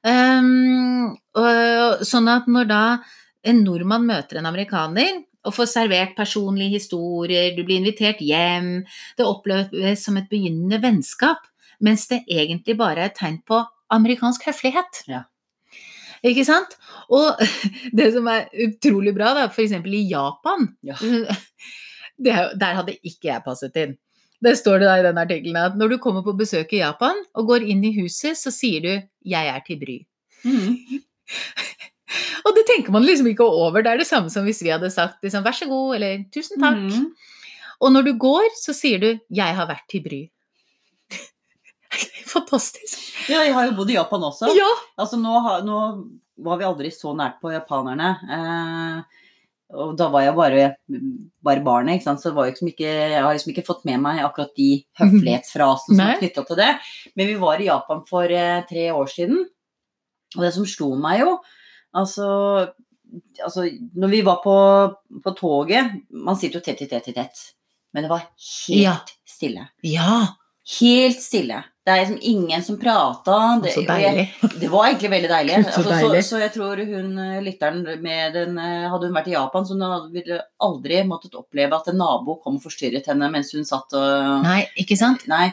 Um, 0.00 1.16
og, 1.36 2.04
sånn 2.08 2.30
at 2.32 2.46
når 2.48 2.70
da 2.70 2.84
en 3.50 3.64
nordmann 3.64 4.06
møter 4.08 4.40
en 4.40 4.48
amerikaner 4.48 5.24
og 5.46 5.56
får 5.56 5.70
servert 5.72 6.16
personlige 6.16 6.76
historier, 6.76 7.54
du 7.56 7.64
blir 7.64 7.80
invitert 7.80 8.20
hjem, 8.24 8.82
det 9.16 9.26
oppleves 9.26 10.04
som 10.04 10.18
et 10.20 10.28
begynnende 10.30 10.80
vennskap, 10.82 11.42
mens 11.80 12.06
det 12.10 12.22
egentlig 12.28 12.76
bare 12.80 13.06
er 13.06 13.10
et 13.10 13.18
tegn 13.18 13.40
på 13.48 13.62
amerikansk 13.90 14.44
høflighet. 14.50 15.04
Ja. 15.08 15.24
Ikke 16.26 16.44
sant? 16.44 16.76
Og 17.12 17.40
det 17.98 18.10
som 18.14 18.28
er 18.32 18.48
utrolig 18.66 19.14
bra, 19.16 19.32
da, 19.36 19.48
f.eks. 19.48 19.76
i 19.80 20.04
Japan 20.10 20.68
Ja. 20.86 20.98
det, 22.24 22.36
Der 22.60 22.78
hadde 22.80 22.98
ikke 23.00 23.30
jeg 23.32 23.44
passet 23.46 23.76
inn. 23.80 23.96
Det 24.40 24.54
står 24.56 24.80
det 24.80 24.88
da 24.88 24.96
i 24.96 25.04
den 25.04 25.20
artikkelen 25.20 25.58
at 25.60 25.76
når 25.76 25.94
du 25.94 25.98
kommer 26.00 26.24
på 26.24 26.36
besøk 26.36 26.72
i 26.72 26.80
Japan 26.80 27.18
og 27.36 27.48
går 27.50 27.66
inn 27.68 27.82
i 27.84 27.92
huset, 27.98 28.38
så 28.40 28.52
sier 28.52 28.80
du 28.80 28.92
'jeg 29.20 29.46
er 29.52 29.60
til 29.66 29.76
bry'. 29.76 30.06
Mm. 30.44 31.02
Og 32.46 32.56
det 32.56 32.64
tenker 32.66 32.90
man 32.90 33.04
liksom 33.04 33.28
ikke 33.30 33.44
over. 33.44 33.82
Det 33.82 33.90
er 33.92 34.00
det 34.00 34.06
samme 34.08 34.30
som 34.32 34.44
hvis 34.44 34.62
vi 34.64 34.72
hadde 34.72 34.90
sagt 34.90 35.22
liksom, 35.22 35.44
'vær 35.44 35.52
så 35.52 35.68
god' 35.68 35.94
eller 35.94 36.24
'tusen 36.32 36.56
takk'. 36.56 36.88
Mm. 36.88 37.12
Og 37.80 37.92
når 37.92 38.02
du 38.02 38.12
går, 38.18 38.48
så 38.56 38.72
sier 38.72 38.98
du 38.98 39.18
'jeg 39.30 39.54
har 39.54 39.66
vært 39.68 39.86
til 39.88 40.00
bry'. 40.00 40.30
Fantastisk. 42.34 42.98
Ja, 43.30 43.42
jeg 43.46 43.54
har 43.56 43.68
jo 43.68 43.76
bodd 43.78 43.90
i 43.92 43.96
Japan 43.98 44.26
også. 44.30 44.50
Ja! 44.56 44.68
Altså, 45.00 45.18
nå, 45.20 45.32
har, 45.46 45.64
nå 45.66 45.78
var 46.40 46.60
vi 46.60 46.66
aldri 46.68 46.90
så 46.94 47.12
nært 47.16 47.40
på 47.42 47.52
japanerne. 47.52 48.12
Eh, 48.36 49.18
og 49.80 49.92
da 49.98 50.08
var 50.10 50.24
jeg 50.24 50.34
bare, 50.34 50.64
bare 51.46 51.62
barnet, 51.66 51.98
ikke 51.98 52.08
sant. 52.08 52.22
Så 52.22 52.32
var 52.34 52.48
jeg, 52.48 52.56
liksom 52.56 52.70
ikke, 52.72 52.90
jeg 53.14 53.22
har 53.22 53.34
liksom 53.36 53.52
ikke 53.54 53.66
fått 53.66 53.84
med 53.86 54.02
meg 54.02 54.22
akkurat 54.26 54.54
de 54.58 54.70
høflighetsfrasene 54.98 55.96
som 55.96 56.04
er 56.06 56.18
knytta 56.22 56.46
til 56.48 56.60
det. 56.62 56.70
Men 57.18 57.30
vi 57.30 57.38
var 57.42 57.62
i 57.62 57.68
Japan 57.70 58.04
for 58.08 58.34
eh, 58.34 58.60
tre 58.70 58.88
år 58.94 59.10
siden, 59.10 59.44
og 60.36 60.44
det 60.46 60.52
som 60.54 60.66
slo 60.68 60.92
meg 60.94 61.24
jo 61.24 61.32
Altså, 61.90 62.22
altså 63.42 63.64
når 63.98 64.12
vi 64.12 64.20
var 64.22 64.36
på, 64.44 64.52
på 65.24 65.32
toget 65.34 65.96
Man 66.14 66.36
sitter 66.38 66.60
jo 66.60 66.62
tett 66.62 66.84
i 66.84 66.86
tett 66.86 67.08
i 67.10 67.14
tett. 67.16 67.40
Men 67.90 68.06
det 68.06 68.10
var 68.12 68.28
helt 68.28 68.78
Ja. 68.78 68.92
stille. 69.26 69.64
Ja, 69.82 70.36
Helt 70.78 71.18
stille. 71.18 71.64
Det 71.90 71.94
er 71.96 72.02
liksom 72.04 72.18
ingen 72.30 72.62
som 72.62 72.76
prata. 72.78 73.36
Det, 73.64 73.72
så 73.74 73.82
deilig. 73.88 74.26
jeg- 74.42 74.50
det 74.60 74.68
var 74.70 74.86
egentlig 74.88 75.10
veldig 75.10 75.30
deilig. 75.32 75.56
Så 75.64 75.70
Altså, 75.70 75.82
så, 75.82 75.94
deilig. 75.96 76.20
så 76.28 76.38
jeg 76.40 76.52
tror 76.54 76.82
hun 76.86 77.18
eh, 77.18 77.40
lytteren 77.42 77.80
med 78.04 78.32
den 78.38 78.58
eh, 78.58 78.86
Hadde 78.92 79.08
hun 79.10 79.16
vært 79.16 79.28
i 79.32 79.34
Japan, 79.34 79.66
så 79.66 79.74
hun 79.74 80.12
ville 80.14 80.38
aldri 80.62 81.00
måttet 81.08 81.34
oppleve 81.34 81.74
at 81.80 81.88
en 81.90 81.98
nabo 81.98 82.36
kom 82.44 82.56
og 82.60 82.62
forstyrret 82.62 83.06
henne 83.10 83.30
mens 83.32 83.50
hun 83.56 83.64
satt 83.66 83.92
og 83.98 84.44
Nei, 84.46 84.60
ikke 84.78 84.96
sant? 85.00 85.26
Nei. 85.28 85.48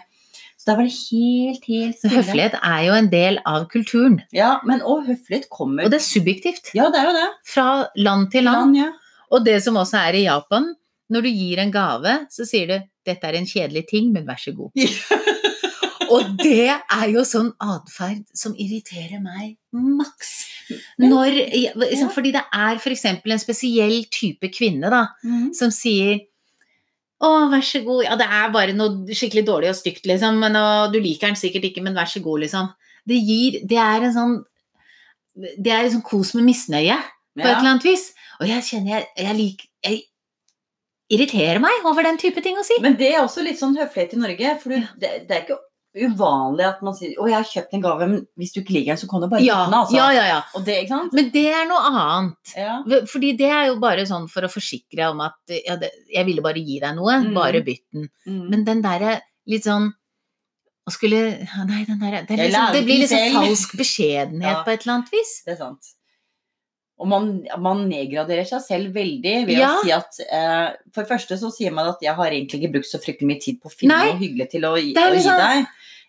Så 0.57 0.71
da 0.71 0.75
var 0.77 0.83
det 0.87 0.93
helt, 0.99 1.65
helt 1.69 1.97
stille. 1.97 2.15
høflighet 2.21 2.55
er 2.61 2.81
jo 2.87 2.93
en 2.97 3.09
del 3.09 3.37
av 3.45 3.67
kulturen. 3.71 4.19
Ja, 4.35 4.59
men 4.67 4.81
og 4.81 5.05
høflighet 5.07 5.49
kommer 5.49 5.85
Og 5.85 5.91
det 5.93 5.99
er 6.01 6.05
subjektivt. 6.05 6.73
Ja, 6.77 6.89
det 6.93 6.99
er 7.01 7.09
jo 7.11 7.15
det. 7.17 7.27
Fra 7.47 7.67
land 7.95 8.29
til 8.33 8.43
land. 8.43 8.73
Land, 8.75 8.77
ja. 8.77 8.91
Og 9.31 9.45
det 9.45 9.57
som 9.63 9.75
også 9.79 9.97
er 10.07 10.13
i 10.21 10.25
Japan, 10.27 10.73
når 11.09 11.23
du 11.23 11.29
gir 11.29 11.59
en 11.63 11.71
gave, 11.71 12.17
så 12.29 12.43
sier 12.45 12.67
du 12.67 12.77
'dette 13.07 13.23
er 13.23 13.37
en 13.39 13.45
kjedelig 13.47 13.85
ting, 13.87 14.11
men 14.11 14.25
vær 14.27 14.35
så 14.35 14.51
god'. 14.51 14.71
Og 16.13 16.37
det 16.39 16.69
er 16.71 17.05
jo 17.11 17.23
sånn 17.27 17.49
atferd 17.63 18.23
som 18.35 18.55
irriterer 18.59 19.19
meg 19.23 19.57
maks. 19.71 20.31
Når, 20.99 21.37
liksom, 21.79 22.09
fordi 22.13 22.33
det 22.35 22.43
er 22.53 22.79
f.eks. 22.79 23.05
en 23.11 23.43
spesiell 23.43 24.01
type 24.13 24.49
kvinne 24.53 24.91
da, 24.93 25.03
mm. 25.23 25.53
som 25.57 25.71
sier 25.73 26.25
å, 27.17 27.29
vær 27.49 27.63
så 27.65 27.81
god. 27.85 28.03
Ja, 28.05 28.17
det 28.19 28.27
er 28.29 28.51
bare 28.53 28.75
noe 28.77 29.15
skikkelig 29.17 29.45
dårlig 29.47 29.71
og 29.71 29.79
stygt, 29.79 30.05
liksom. 30.09 30.37
Men, 30.43 30.57
og, 30.59 30.91
du 30.93 30.99
liker 31.01 31.31
den 31.31 31.39
sikkert 31.39 31.65
ikke, 31.69 31.81
men 31.85 31.97
vær 31.97 32.09
så 32.11 32.21
god, 32.23 32.43
liksom. 32.45 32.69
Det 33.07 33.17
gir 33.23 33.61
Det 33.63 33.77
er 33.79 34.03
en 34.03 34.11
sånn 34.11 34.33
Det 35.55 35.71
er 35.71 35.85
en 35.85 35.93
sånn 35.93 36.03
kos 36.03 36.33
med 36.35 36.43
misnøye 36.43 36.97
på 37.37 37.45
et 37.45 37.53
eller 37.53 37.71
annet 37.71 37.85
vis. 37.87 38.09
Og 38.41 38.49
jeg 38.49 38.65
kjenner 38.67 38.97
jeg, 38.97 39.09
jeg 39.23 39.37
liker 39.37 39.65
irriterer 41.07 41.61
meg 41.63 41.85
over 41.87 42.03
den 42.03 42.19
type 42.19 42.41
ting 42.43 42.57
å 42.59 42.65
si. 42.67 42.77
Men 42.83 42.97
det 42.99 43.13
er 43.13 43.21
også 43.21 43.43
litt 43.45 43.59
sånn 43.59 43.77
høflighet 43.79 44.15
i 44.17 44.21
Norge. 44.21 44.53
For 44.61 44.73
du, 44.73 44.89
det, 44.99 45.11
det 45.29 45.35
er 45.35 45.45
ikke 45.45 45.59
uvanlig 46.05 46.65
at 46.67 46.81
man 46.85 46.93
sier 46.93 47.15
'Å, 47.17 47.27
jeg 47.29 47.35
har 47.37 47.43
kjøpt 47.43 47.73
en 47.73 47.81
gave, 47.81 48.07
men 48.07 48.27
hvis 48.37 48.53
du 48.53 48.61
ikke 48.61 48.73
liker 48.77 48.93
den, 48.93 48.97
så 48.97 49.09
kan 49.09 49.21
du 49.21 49.27
bare 49.27 49.41
Ja, 49.43 49.65
den', 49.65 49.73
altså. 49.73 49.95
ja, 49.95 50.09
ja, 50.11 50.25
ja. 50.27 50.41
Og 50.55 50.65
det? 50.65 50.89
Men 51.13 51.29
det 51.31 51.45
er 51.53 51.65
noe 51.67 51.81
annet. 51.91 52.53
Ja. 52.55 52.83
Fordi 53.05 53.37
det 53.37 53.49
er 53.49 53.67
jo 53.67 53.79
bare 53.79 54.05
sånn 54.05 54.29
for 54.29 54.41
å 54.41 54.51
forsikre 54.51 55.09
om 55.11 55.21
at 55.21 55.33
ja, 55.49 55.75
det, 55.75 55.91
jeg 56.13 56.25
ville 56.25 56.41
bare 56.41 56.63
gi 56.63 56.79
deg 56.79 56.95
noe, 56.95 57.19
Mm. 57.23 57.33
bare 57.33 57.61
bytt 57.63 57.85
den. 57.93 58.09
Mm. 58.27 58.49
Men 58.49 58.63
den 58.63 58.81
derre 58.81 59.21
litt 59.47 59.63
sånn 59.63 59.91
å 60.87 60.91
skulle 60.91 61.45
Nei, 61.67 61.83
den 61.85 61.99
derre 61.99 62.25
det, 62.25 62.37
liksom, 62.37 62.71
det 62.73 62.85
blir 62.85 62.99
liksom 63.03 63.33
falsk 63.33 63.75
beskjedenhet 63.77 64.41
Ja. 64.57 64.63
på 64.63 64.71
et 64.71 64.81
eller 64.85 64.93
annet 64.99 65.11
vis. 65.11 65.43
Det 65.45 65.53
er 65.53 65.57
sant. 65.57 65.93
Og 66.99 67.05
man, 67.07 67.45
man 67.61 67.83
nedgraderer 67.89 68.47
seg 68.47 68.61
selv 68.65 68.93
veldig 68.95 69.45
ved 69.45 69.57
Ja. 69.59 69.67
å 69.75 69.81
si 69.83 69.91
at 69.91 70.17
eh, 70.31 70.71
For 70.91 71.03
det 71.03 71.09
første 71.11 71.37
så 71.37 71.51
sier 71.53 71.71
man 71.71 71.87
at 71.91 71.99
jeg 72.01 72.15
har 72.15 72.25
egentlig 72.31 72.63
ikke 72.63 72.71
brukt 72.73 72.89
så 72.89 72.97
fryktelig 73.03 73.27
mye 73.27 73.39
tid 73.43 73.59
på 73.61 73.69
å 73.69 73.75
finne 73.75 73.99
noe 73.99 74.17
hyggelig 74.17 74.49
til 74.49 74.61
å 74.65 74.71
gi, 74.81 74.95
å 74.95 75.03
gi 75.11 75.17
liksom- 75.19 75.37
deg. 75.37 75.67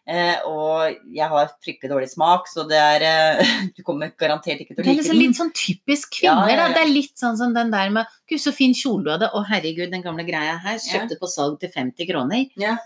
Eh, 0.08 0.38
og 0.48 0.94
jeg 1.12 1.28
har 1.28 1.50
fryktelig 1.60 1.90
dårlig 1.92 2.06
smak, 2.08 2.46
så 2.48 2.62
det 2.68 2.78
er 2.80 3.02
eh, 3.04 3.48
Du 3.76 3.82
kommer 3.84 4.08
garantert 4.16 4.62
ikke 4.62 4.72
til 4.72 4.80
å 4.80 4.84
Det 4.86 4.92
er 4.94 4.96
liksom 5.02 5.18
litt 5.20 5.36
sånn 5.36 5.50
typisk 5.52 6.14
kvinner, 6.16 6.48
Ja, 6.48 6.62
ja. 6.62 6.68
Det 6.72 6.80
er 6.86 6.92
litt 6.94 7.12
sånn 7.20 7.36
som 7.36 7.52
den 7.52 7.68
der 7.74 7.90
med 7.92 8.06
Gud, 8.30 8.40
så 8.40 8.54
fin 8.56 8.72
kjole 8.72 9.04
du 9.04 9.10
hadde. 9.12 9.28
Å, 9.36 9.42
herregud, 9.50 9.90
den 9.92 10.04
gamle 10.06 10.24
greia 10.24 10.54
her. 10.64 10.78
Kjøpte 10.80 11.18
på 11.20 11.28
salg 11.28 11.58
til 11.60 11.68
50 11.74 12.08
kroner. 12.08 12.46
Ja. 12.56 12.78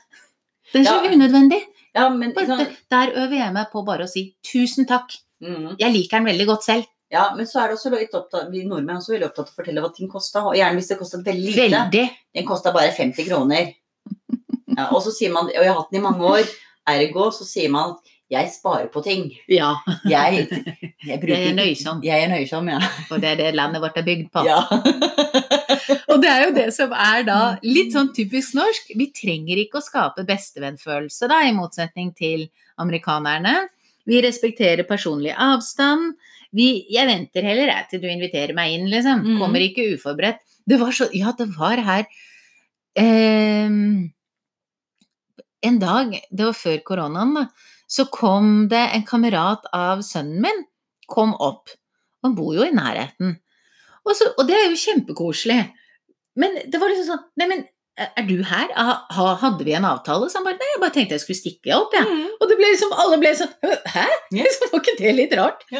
Det 0.72 0.80
er 0.82 0.88
så 0.88 0.96
Ja. 1.04 1.12
unødvendig. 1.14 1.60
Ja, 1.94 2.08
men 2.08 2.32
sånn, 2.34 2.64
der 2.90 3.12
øver 3.20 3.36
jeg 3.36 3.52
meg 3.54 3.70
på 3.70 3.84
bare 3.86 4.06
å 4.06 4.10
si 4.10 4.34
tusen 4.42 4.86
takk. 4.88 5.14
mm, 5.44 5.76
Jeg 5.78 5.92
liker 5.94 6.18
den 6.18 6.26
veldig 6.32 6.46
godt 6.48 6.64
selv. 6.64 6.86
ja, 7.12 7.28
men 7.36 7.46
så 7.46 7.60
er 7.62 7.68
det 7.68 7.76
også 7.76 7.90
litt 7.92 8.14
opptatt 8.18 8.50
Vi 8.50 8.64
nordmenn 8.64 8.96
er 8.96 9.00
også 9.02 9.12
veldig 9.14 9.28
opptatt 9.28 9.46
av 9.50 9.52
å 9.52 9.58
fortelle 9.62 9.82
hva 9.84 9.92
ting 9.94 10.08
kosta. 10.08 10.42
Og 10.48 10.54
gjerne 10.56 10.74
hvis 10.80 10.88
det 10.88 10.98
kosta 10.98 11.18
veldig 11.22 11.54
lite. 11.54 11.70
Veldig. 11.70 12.04
Den 12.34 12.46
kosta 12.48 12.72
bare 12.72 12.90
50 12.96 13.28
kroner. 13.28 13.74
Ja, 14.76 14.88
og 14.90 15.02
så 15.04 15.12
sier 15.12 15.30
man 15.34 15.44
Og 15.52 15.52
jeg 15.60 15.68
har 15.68 15.76
hatt 15.78 15.90
den 15.92 16.00
i 16.00 16.04
mange 16.08 16.24
år. 16.26 16.48
Ergo 16.88 17.30
så 17.34 17.46
sier 17.46 17.70
man 17.72 17.94
at 17.94 18.12
jeg 18.32 18.48
sparer 18.54 18.88
på 18.88 19.02
ting. 19.04 19.26
Ja. 19.50 19.74
Jeg, 20.08 20.46
jeg 21.08 21.18
bruker 21.20 21.34
Jeg 21.36 21.50
er 21.50 21.58
nøysom. 21.58 22.00
Jeg 22.06 22.24
er 22.24 22.30
nøysom, 22.32 22.70
ja. 22.72 22.78
For 23.10 23.20
det 23.20 23.34
er 23.34 23.40
det 23.42 23.50
landet 23.58 23.82
vårt 23.84 23.98
er 24.00 24.06
bygd 24.06 24.30
på. 24.32 24.46
ja. 24.48 24.62
Og 26.12 26.20
det 26.22 26.28
er 26.28 26.42
jo 26.44 26.54
det 26.56 26.66
som 26.76 26.92
er 26.92 27.24
da 27.26 27.38
litt 27.64 27.94
sånn 27.94 28.10
typisk 28.14 28.56
norsk. 28.56 28.92
Vi 28.98 29.08
trenger 29.16 29.60
ikke 29.62 29.80
å 29.80 29.84
skape 29.84 30.24
bestevennfølelse, 30.28 31.28
da, 31.30 31.40
i 31.48 31.54
motsetning 31.56 32.12
til 32.16 32.46
amerikanerne. 32.80 33.54
Vi 34.08 34.20
respekterer 34.24 34.86
personlig 34.88 35.32
avstand. 35.32 36.16
Vi, 36.52 36.84
jeg 36.92 37.08
venter 37.08 37.46
heller 37.48 37.70
jeg 37.72 37.88
til 37.90 38.02
du 38.02 38.08
inviterer 38.12 38.52
meg 38.56 38.76
inn, 38.76 38.88
liksom. 38.92 39.22
Mhm. 39.24 39.38
Kommer 39.40 39.64
ikke 39.64 39.88
uforberedt. 39.94 40.42
Det 40.68 40.78
var 40.80 40.92
så 40.94 41.08
Ja, 41.16 41.32
det 41.36 41.48
var 41.56 41.80
her 41.82 42.04
ehm, 42.94 44.12
En 45.62 45.78
dag, 45.82 46.14
det 46.30 46.46
var 46.48 46.56
før 46.58 46.80
koronaen, 46.86 47.34
da, 47.38 47.44
så 47.92 48.06
kom 48.10 48.68
det 48.72 48.80
en 48.96 49.04
kamerat 49.06 49.66
av 49.76 50.00
sønnen 50.06 50.40
min. 50.42 50.64
Kom 51.12 51.34
opp. 51.44 51.70
Han 52.24 52.34
bor 52.38 52.54
jo 52.56 52.64
i 52.66 52.72
nærheten. 52.74 53.36
Og, 54.02 54.14
så, 54.18 54.32
og 54.38 54.48
det 54.48 54.56
er 54.58 54.70
jo 54.72 54.78
kjempekoselig. 54.80 55.60
Men 56.40 56.56
det 56.72 56.80
var 56.80 56.88
liksom 56.90 57.06
sånn 57.12 57.24
Nei, 57.38 57.46
men 57.50 57.60
er 58.00 58.24
du 58.24 58.38
her? 58.48 58.70
Ha, 58.72 58.94
ha- 59.12 59.34
hadde 59.42 59.66
vi 59.68 59.74
en 59.76 59.84
avtale? 59.84 60.30
Så 60.32 60.40
han 60.40 60.46
bare 60.46 60.56
Nei, 60.58 60.70
jeg 60.72 60.80
bare 60.80 60.94
tenkte 60.96 61.14
jeg 61.18 61.22
skulle 61.26 61.38
stikke 61.42 61.74
opp, 61.76 61.92
jeg. 61.94 62.06
Mm. 62.08 62.30
Og 62.40 62.48
det 62.48 62.56
ble 62.58 62.70
liksom 62.72 62.94
Alle 62.96 63.18
ble 63.20 63.34
sånn 63.36 63.52
Hæ? 63.92 64.06
Ja. 64.38 64.46
Så 64.56 64.68
var 64.72 64.80
ikke 64.80 64.96
det 65.02 65.12
litt 65.18 65.34
rart? 65.38 65.60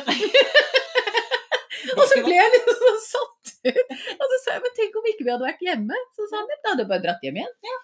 Og 1.97 2.05
så 2.09 2.21
ble 2.23 2.37
jeg 2.37 2.53
liksom 2.53 2.77
sånn 2.83 3.01
satt 3.09 3.55
ut. 3.73 3.97
Og 4.19 4.27
så 4.29 4.37
sa 4.45 4.55
jeg 4.55 4.62
men 4.67 4.77
tenk 4.77 4.99
om 5.01 5.09
ikke 5.11 5.25
vi 5.27 5.33
hadde 5.33 5.49
vært 5.49 5.65
hjemme? 5.67 5.99
Så 6.15 6.29
sa 6.29 6.43
han 6.43 6.53
da 6.53 6.71
hadde 6.75 6.85
jeg 6.85 6.91
bare 6.93 7.05
dratt 7.07 7.25
hjem 7.27 7.41
igjen. 7.41 7.81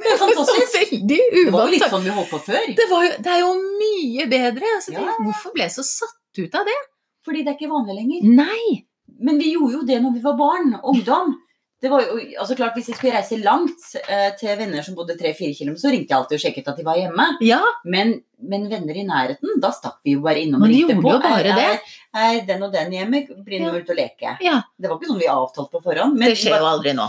Det 0.00 0.06
er 0.14 0.20
fantastisk. 0.20 0.76
Veldig 0.92 1.18
Det 1.34 1.50
var 1.52 1.66
jo 1.66 1.72
litt 1.74 1.88
sånn 1.90 2.06
vi 2.06 2.14
holdt 2.14 2.30
på 2.30 2.38
før. 2.46 2.70
Det, 2.78 2.86
var 2.90 3.04
jo, 3.08 3.10
det 3.26 3.32
er 3.34 3.42
jo 3.42 3.50
mye 3.82 4.28
bedre. 4.30 4.70
Altså, 4.78 4.94
Ja, 4.96 5.04
ja. 5.10 5.16
Hvorfor 5.26 5.54
ble 5.56 5.66
jeg 5.66 5.74
så 5.76 5.84
satt 5.86 6.40
ut 6.44 6.54
av 6.60 6.68
det? 6.70 6.78
Fordi 7.26 7.42
det 7.44 7.52
er 7.52 7.58
ikke 7.58 7.72
vanlig 7.74 7.98
lenger. 7.98 8.30
Nei! 8.40 8.80
Men 9.20 9.36
vi 9.42 9.50
gjorde 9.52 9.80
jo 9.80 9.86
det 9.88 9.98
når 10.00 10.14
vi 10.16 10.22
var 10.24 10.36
barn. 10.38 10.76
Ungdom. 10.88 11.34
Det 11.80 11.88
var 11.88 12.02
jo, 12.04 12.18
altså 12.38 12.52
klart 12.58 12.74
Hvis 12.76 12.90
jeg 12.90 12.96
skulle 12.98 13.14
reise 13.16 13.38
langt 13.40 13.84
eh, 14.04 14.26
til 14.36 14.52
venner 14.60 14.84
som 14.84 14.96
bodde 14.98 15.14
3-4 15.16 15.54
km, 15.56 15.74
så 15.80 15.88
ringte 15.92 16.12
jeg 16.12 16.16
alltid 16.18 16.36
og 16.36 16.42
sjekket 16.42 16.66
at 16.72 16.80
de 16.80 16.84
var 16.84 16.98
hjemme. 17.00 17.24
Ja, 17.44 17.60
Men, 17.88 18.18
men 18.52 18.66
venner 18.68 18.98
i 19.00 19.04
nærheten, 19.08 19.54
da 19.64 19.70
stakk 19.72 19.96
vi 20.04 20.12
jo 20.18 20.20
bare 20.24 20.42
innom 20.44 20.64
og 20.66 20.68
ringte 20.68 20.96
på. 21.00 21.14
er, 21.16 21.48
det. 21.48 21.70
Er, 22.12 22.20
er 22.20 22.42
den 22.48 22.66
og 22.68 22.74
den 22.76 22.92
hjemme? 22.96 23.22
Blir 23.46 23.64
Ja. 23.64 23.72
ute 23.72 23.94
og 23.94 23.96
leke? 23.96 24.34
Ja. 24.44 24.58
Det 24.76 24.90
var 24.92 25.00
ikke 25.00 25.08
sånn 25.08 25.22
vi 25.22 25.30
avtalte 25.32 25.72
på 25.72 25.82
forhånd. 25.88 26.20
Men 26.20 26.28
det 26.34 26.40
skjer 26.42 26.60
jo 26.60 26.68
aldri 26.68 26.92
nå. 27.00 27.08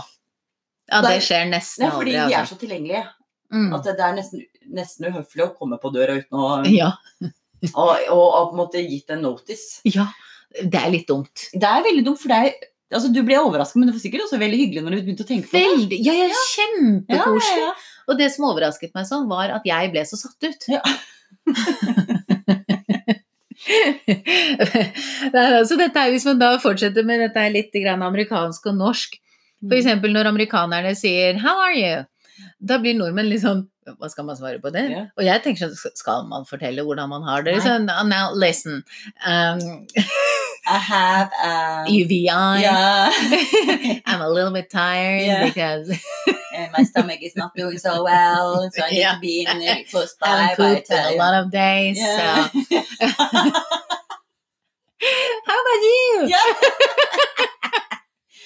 Ja, 0.92 1.00
det 1.04 1.18
skjer 1.24 1.46
nesten 1.50 1.86
aldri. 1.88 1.96
fordi 1.98 2.12
vi 2.16 2.18
er 2.20 2.40
Altså. 2.42 2.54
så 2.56 2.60
tilgjengelige. 2.62 3.04
Mm. 3.52 3.70
At 3.76 3.84
det, 3.88 3.94
er 4.00 4.12
nesten, 4.16 4.42
nesten 4.72 5.08
uhøflig 5.10 5.44
å 5.46 5.52
komme 5.56 5.78
på 5.80 5.90
døra 5.94 6.18
uten 6.20 6.38
å 6.40 6.50
Ja. 6.72 6.90
og, 7.78 7.90
og, 8.10 8.26
og 8.26 8.50
på 8.50 8.52
en 8.52 8.60
måte 8.60 8.84
gitt 8.84 9.10
en 9.14 9.24
notice. 9.24 9.80
ja. 9.88 10.06
Det 10.52 10.76
er 10.76 10.90
litt 10.92 11.06
dumt. 11.08 11.46
Det 11.56 11.64
er 11.64 11.80
veldig 11.80 12.02
dumt, 12.04 12.20
for 12.20 12.28
det 12.28 12.38
er 12.44 12.68
Altså, 12.92 13.08
du 13.08 13.22
ble 13.24 13.38
overrasket, 13.40 13.78
men 13.80 13.88
det 13.88 13.94
var 13.96 14.02
sikkert 14.02 14.26
også 14.26 14.36
veldig 14.36 14.58
hyggelig 14.60 14.82
når 14.84 14.92
du 14.92 14.98
begynte 15.06 15.24
å 15.24 15.28
tenke 15.30 15.48
på 15.48 15.56
det. 15.56 15.96
Ja, 16.04 16.12
ja, 16.12 16.26
Ja, 16.28 16.40
kjempekoselig. 16.50 17.62
ja, 17.62 17.70
Og 18.12 18.18
det 18.18 18.26
som 18.34 18.44
overrasket 18.50 18.92
meg 18.92 19.06
sånn, 19.08 19.24
var 19.30 19.48
at 19.56 19.64
jeg 19.64 19.92
ble 19.94 20.02
så 20.04 20.18
satt 20.20 20.44
ut. 20.44 20.66
Ja. 20.68 20.82
Altså 25.32 25.76
dette 25.78 26.00
er, 26.00 26.10
hvis 26.10 26.24
man 26.26 26.40
da 26.40 26.48
fortsetter 26.62 27.06
med 27.06 27.20
dette 27.22 27.38
er 27.40 27.52
litt 27.54 27.76
amerikansk 27.92 28.66
og 28.72 28.78
norsk, 28.80 29.14
for 29.68 29.76
eksempel 29.78 30.10
når 30.12 30.26
amerikanerne 30.32 30.94
sier 30.98 31.38
'how 31.38 31.58
are 31.60 31.74
you', 31.74 32.06
da 32.64 32.78
blir 32.78 32.94
nordmenn 32.98 33.28
litt 33.28 33.42
sånn 33.42 33.68
hva 33.98 34.08
skal 34.10 34.24
man 34.24 34.36
svare 34.36 34.60
på 34.62 34.70
det? 34.72 34.84
Ja. 34.90 35.00
Og 35.18 35.24
jeg 35.26 35.42
tenker 35.42 35.58
sånn, 35.66 35.74
skal 35.98 36.22
man 36.30 36.44
fortelle 36.46 36.82
hvordan 36.86 37.08
man 37.10 37.22
har 37.26 37.42
det? 37.42 37.56
Sånn, 37.64 37.86
now 38.08 38.30
listen. 38.32 38.84
Um, 39.26 39.86
I 40.64 40.78
have 40.78 41.30
uh, 41.42 41.84
UVI. 41.90 42.60
yeah, 42.62 43.10
I'm 44.06 44.20
a 44.20 44.28
little 44.30 44.52
bit 44.52 44.70
tired 44.70 45.26
Yeah. 45.26 45.44
because 45.48 45.88
and 46.54 46.70
my 46.78 46.84
stomach 46.84 47.18
is 47.22 47.34
not 47.34 47.50
doing 47.56 47.78
so 47.78 48.04
well, 48.04 48.70
so 48.70 48.84
I 48.84 48.90
need 48.90 48.98
Yeah. 49.00 49.14
to 49.14 49.20
be 49.20 49.42
in 49.42 49.56
uh, 49.68 49.82
close 49.90 50.14
I 50.22 50.26
by. 50.30 50.42
haven't 50.54 50.88
by 50.88 50.94
a 51.14 51.16
lot 51.16 51.34
of 51.34 51.50
days. 51.50 51.98
Yeah. 51.98 52.46
So 52.46 52.60
how 55.48 55.58
about 55.58 55.82
you? 55.90 56.26
Ja. 56.30 56.38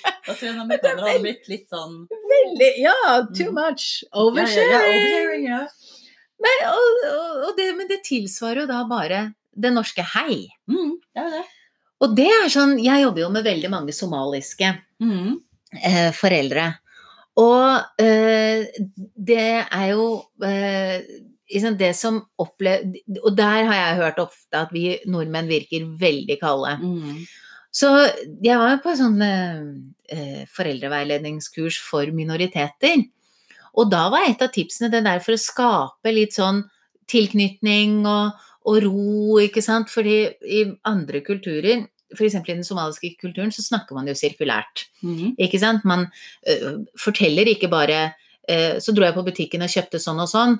Da 0.04 0.34
tror 0.34 0.46
jeg 0.48 0.58
amerikanere 0.60 1.06
hadde 1.10 1.22
blitt 1.24 1.48
litt 1.50 1.68
sånn 1.72 2.00
Veldig, 2.10 2.70
ja, 2.82 2.94
too 3.34 3.50
Mm. 3.50 3.54
much. 3.54 3.84
Ja, 4.02 4.06
ja, 4.06 4.12
ja, 4.12 4.22
Oversharing. 4.22 4.96
oversharing, 5.00 5.44
ja. 5.48 5.60
Men, 6.42 6.64
og, 6.68 7.04
og, 7.48 7.52
det, 7.56 7.68
men 7.78 7.88
det 7.88 8.02
tilsvarer 8.04 8.64
jo 8.64 8.66
da 8.68 8.82
bare 8.90 9.20
det 9.56 9.70
norske 9.72 10.04
hei. 10.14 10.42
Mm, 10.68 10.90
det 11.16 11.28
det. 11.32 11.44
Og 12.04 12.12
det 12.18 12.26
er 12.28 12.50
sånn 12.52 12.74
Jeg 12.84 13.00
jobber 13.06 13.22
jo 13.22 13.30
med 13.32 13.46
veldig 13.46 13.70
mange 13.72 13.94
somaliske 13.96 14.74
Mm. 15.00 15.38
eh, 15.82 16.10
foreldre. 16.12 16.66
Og 17.36 18.00
eh, 18.00 18.66
det 19.16 19.38
er 19.64 19.86
jo 19.92 20.04
eh, 20.44 21.00
det 21.78 21.90
som 21.96 22.22
opplever 22.40 22.96
Og 23.24 23.36
der 23.36 23.64
har 23.68 23.74
jeg 23.76 23.98
hørt 24.00 24.18
ofte 24.18 24.56
at 24.64 24.72
vi 24.72 24.98
nordmenn 25.06 25.48
virker 25.48 25.84
veldig 26.00 26.38
kalde. 26.40 26.76
Mm. 26.82 27.26
Så 27.76 27.90
jeg 28.44 28.56
var 28.56 28.72
jo 28.72 28.80
på 28.84 28.94
sånn 28.96 29.20
eh, 29.24 29.60
eh, 30.14 30.42
foreldreveiledningskurs 30.56 31.78
for 31.84 32.08
minoriteter. 32.16 33.04
Og 33.76 33.90
da 33.92 34.06
var 34.12 34.24
et 34.24 34.44
av 34.44 34.52
tipsene 34.54 34.88
det 34.92 35.02
der 35.04 35.20
for 35.24 35.36
å 35.36 35.40
skape 35.40 36.14
litt 36.14 36.36
sånn 36.36 36.62
tilknytning 37.10 38.00
og, 38.08 38.38
og 38.66 38.78
ro, 38.86 39.36
ikke 39.44 39.64
sant. 39.64 39.92
Fordi 39.92 40.16
i 40.48 40.62
andre 40.88 41.20
kulturer, 41.26 41.84
f.eks. 42.16 42.38
i 42.40 42.54
den 42.54 42.64
somaliske 42.64 43.12
kulturen, 43.20 43.52
så 43.52 43.66
snakker 43.66 43.98
man 43.98 44.08
jo 44.08 44.16
sirkulært. 44.16 44.86
Mm. 45.04 45.36
Ikke 45.36 45.60
sant? 45.60 45.84
Man 45.84 46.08
øh, 46.48 46.80
forteller 47.02 47.52
ikke 47.52 47.68
bare 47.68 48.14
øh, 48.48 48.80
Så 48.80 48.94
dro 48.96 49.04
jeg 49.04 49.18
på 49.18 49.26
butikken 49.26 49.66
og 49.66 49.72
kjøpte 49.74 50.00
sånn 50.00 50.24
og 50.24 50.32
sånn, 50.32 50.58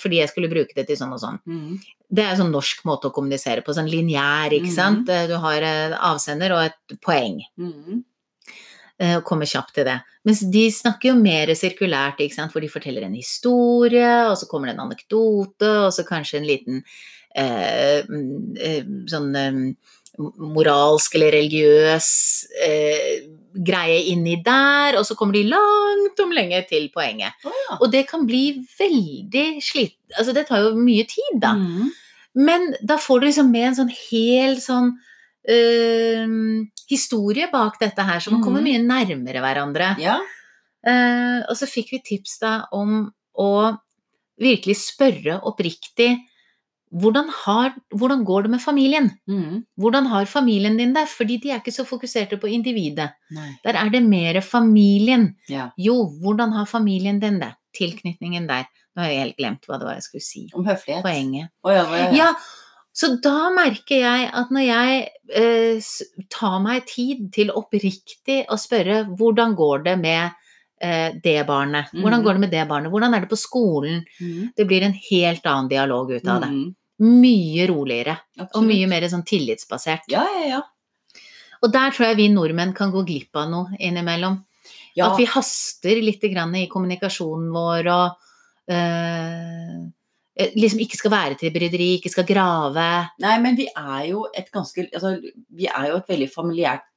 fordi 0.00 0.16
jeg 0.16 0.30
skulle 0.30 0.48
bruke 0.48 0.72
det 0.72 0.86
til 0.88 0.96
sånn 0.96 1.10
og 1.12 1.18
sånn. 1.20 1.36
Mm. 1.44 1.74
Det 2.12 2.22
er 2.22 2.34
en 2.34 2.42
sånn 2.42 2.52
norsk 2.52 2.82
måte 2.84 3.08
å 3.08 3.14
kommunisere 3.14 3.64
på, 3.64 3.72
sånn 3.72 3.88
lineær, 3.88 4.52
ikke 4.52 4.68
mm. 4.68 4.74
sant. 4.76 5.12
Du 5.30 5.36
har 5.40 5.64
en 5.64 5.94
avsender 6.12 6.52
og 6.52 6.66
et 6.66 6.96
poeng, 7.00 7.40
Mm. 7.56 8.02
eh, 9.00 9.20
kommer 9.24 9.48
kjapt 9.48 9.74
til 9.78 9.88
det. 9.88 9.96
Mens 10.28 10.44
de 10.54 10.66
snakker 10.70 11.10
jo 11.10 11.16
mer 11.18 11.50
sirkulært, 11.58 12.20
ikke 12.20 12.36
sant, 12.36 12.52
for 12.52 12.60
de 12.60 12.68
forteller 12.70 13.06
en 13.06 13.16
historie, 13.16 14.12
og 14.28 14.36
så 14.38 14.46
kommer 14.50 14.68
det 14.68 14.76
en 14.76 14.84
anekdote, 14.84 15.72
og 15.86 15.90
så 15.96 16.04
kanskje 16.06 16.38
en 16.38 16.46
liten 16.46 16.84
eh, 17.34 18.04
mm, 18.06 18.56
eh, 18.60 18.84
sånn 19.10 19.32
eh, 19.40 19.58
moralsk 20.20 21.16
eller 21.16 21.32
religiøs 21.32 22.08
eh, 22.62 23.24
greie 23.52 24.00
inni 24.12 24.38
der, 24.44 24.96
og 24.98 25.06
så 25.06 25.16
kommer 25.18 25.36
de 25.36 25.44
langt 25.50 26.20
om 26.24 26.32
lenge 26.34 26.62
til 26.70 26.88
poenget. 26.94 27.36
Oh, 27.44 27.54
ja. 27.54 27.78
Og 27.80 27.92
det 27.92 28.06
kan 28.10 28.26
bli 28.28 28.62
veldig 28.78 29.46
slitt... 29.64 29.98
Altså 30.16 30.34
det 30.36 30.46
tar 30.48 30.64
jo 30.64 30.74
mye 30.78 31.04
tid, 31.08 31.40
da. 31.42 31.54
Mm. 31.58 31.90
Men 32.42 32.70
da 32.80 32.98
får 33.00 33.20
du 33.20 33.28
liksom 33.28 33.50
med 33.52 33.70
en 33.70 33.78
sånn 33.82 33.92
hel 33.92 34.56
sånn 34.62 34.92
øh, 35.52 36.36
historie 36.88 37.48
bak 37.52 37.78
dette 37.80 38.04
her, 38.08 38.20
så 38.20 38.32
man 38.32 38.44
kommer 38.44 38.64
mye 38.64 38.80
nærmere 38.82 39.44
hverandre. 39.44 39.94
Ja. 40.00 40.18
Uh, 40.82 41.44
og 41.46 41.54
så 41.54 41.68
fikk 41.70 41.92
vi 41.94 42.02
tips 42.02 42.40
da 42.42 42.52
om 42.74 43.04
å 43.38 43.50
virkelig 44.42 44.80
spørre 44.80 45.38
oppriktig 45.46 46.16
hvordan, 46.92 47.28
har, 47.44 47.72
hvordan 47.96 48.24
går 48.28 48.46
det 48.46 48.50
med 48.52 48.60
familien? 48.60 49.08
Mm. 49.28 49.62
Hvordan 49.80 50.06
har 50.12 50.28
familien 50.28 50.76
din 50.76 50.92
det? 50.94 51.06
Fordi 51.08 51.38
de 51.40 51.50
er 51.50 51.62
ikke 51.62 51.74
så 51.74 51.86
fokuserte 51.88 52.36
på 52.40 52.50
individet. 52.52 53.14
Nei. 53.32 53.48
Der 53.64 53.78
er 53.80 53.92
det 53.92 54.02
mer 54.04 54.40
familien. 54.44 55.30
Ja. 55.48 55.70
Jo, 55.78 56.04
hvordan 56.22 56.52
har 56.52 56.68
familien 56.68 57.20
din 57.22 57.40
det? 57.40 57.54
Tilknytningen 57.76 58.48
der. 58.48 58.68
Nå 58.92 59.04
har 59.04 59.08
jeg 59.08 59.22
helt 59.22 59.38
glemt 59.38 59.64
hva 59.68 59.78
det 59.80 59.88
var 59.88 59.96
jeg 59.96 60.04
skulle 60.04 60.26
si. 60.26 60.44
Om 60.52 60.68
høflighet. 60.68 61.04
Poenget. 61.06 61.52
Oh, 61.64 61.72
ja, 61.72 61.86
ja, 61.96 62.10
ja. 62.16 62.28
Så 62.92 63.14
da 63.24 63.48
merker 63.54 64.02
jeg 64.02 64.28
at 64.36 64.52
når 64.52 64.66
jeg 64.66 64.98
eh, 65.32 65.92
tar 66.32 66.58
meg 66.60 66.84
tid 66.90 67.30
til 67.32 67.54
oppriktig 67.56 68.42
å 68.52 68.58
spørre 68.60 69.06
hvordan 69.16 69.56
går 69.56 69.86
det 69.88 69.96
med 70.02 70.36
eh, 70.76 71.16
det 71.24 71.38
barnet? 71.48 71.88
Hvordan 71.96 72.26
går 72.26 72.36
det 72.36 72.44
med 72.44 72.52
det 72.52 72.66
barnet? 72.68 72.92
Hvordan 72.92 73.16
er 73.16 73.24
det 73.24 73.32
på 73.32 73.40
skolen? 73.40 74.02
Mm. 74.20 74.52
Det 74.58 74.68
blir 74.68 74.84
en 74.84 74.98
helt 75.08 75.48
annen 75.48 75.72
dialog 75.72 76.12
ut 76.12 76.28
av 76.28 76.44
det. 76.44 76.52
Mm. 76.52 76.68
Mye 77.02 77.66
roligere, 77.66 78.14
og 78.52 78.62
mye 78.66 78.86
mer 78.90 79.08
sånn 79.10 79.24
tillitsbasert. 79.26 80.06
Ja, 80.12 80.22
ja, 80.36 80.44
ja. 80.46 80.60
Og 81.62 81.70
der 81.74 81.94
tror 81.94 82.08
jeg 82.08 82.18
vi 82.18 82.28
nordmenn 82.32 82.74
kan 82.74 82.92
gå 82.94 83.04
glipp 83.06 83.38
av 83.38 83.50
noe 83.50 83.78
innimellom. 83.78 84.40
ja. 84.94 85.08
At 85.08 85.18
vi 85.18 85.26
haster 85.30 85.98
litt 86.02 86.22
grann 86.22 86.54
i 86.58 86.68
kommunikasjonen 86.70 87.50
vår 87.54 87.90
og 87.90 88.72
eh, 88.74 89.78
liksom 90.56 90.80
ikke 90.80 90.96
skal 90.96 91.12
være 91.12 91.34
til 91.40 91.52
bryderi, 91.52 91.90
ikke 91.98 92.10
skal 92.12 92.24
grave. 92.28 92.86
Nei, 93.20 93.34
men 93.44 93.56
vi 93.58 93.66
er 93.68 94.06
jo 94.08 94.26
et 94.32 94.48
ganske 94.52 94.86
altså, 94.94 95.18
Vi 95.52 95.66
er 95.68 95.90
jo 95.90 95.98
et 95.98 96.08
veldig 96.08 96.28
familiært 96.32 96.88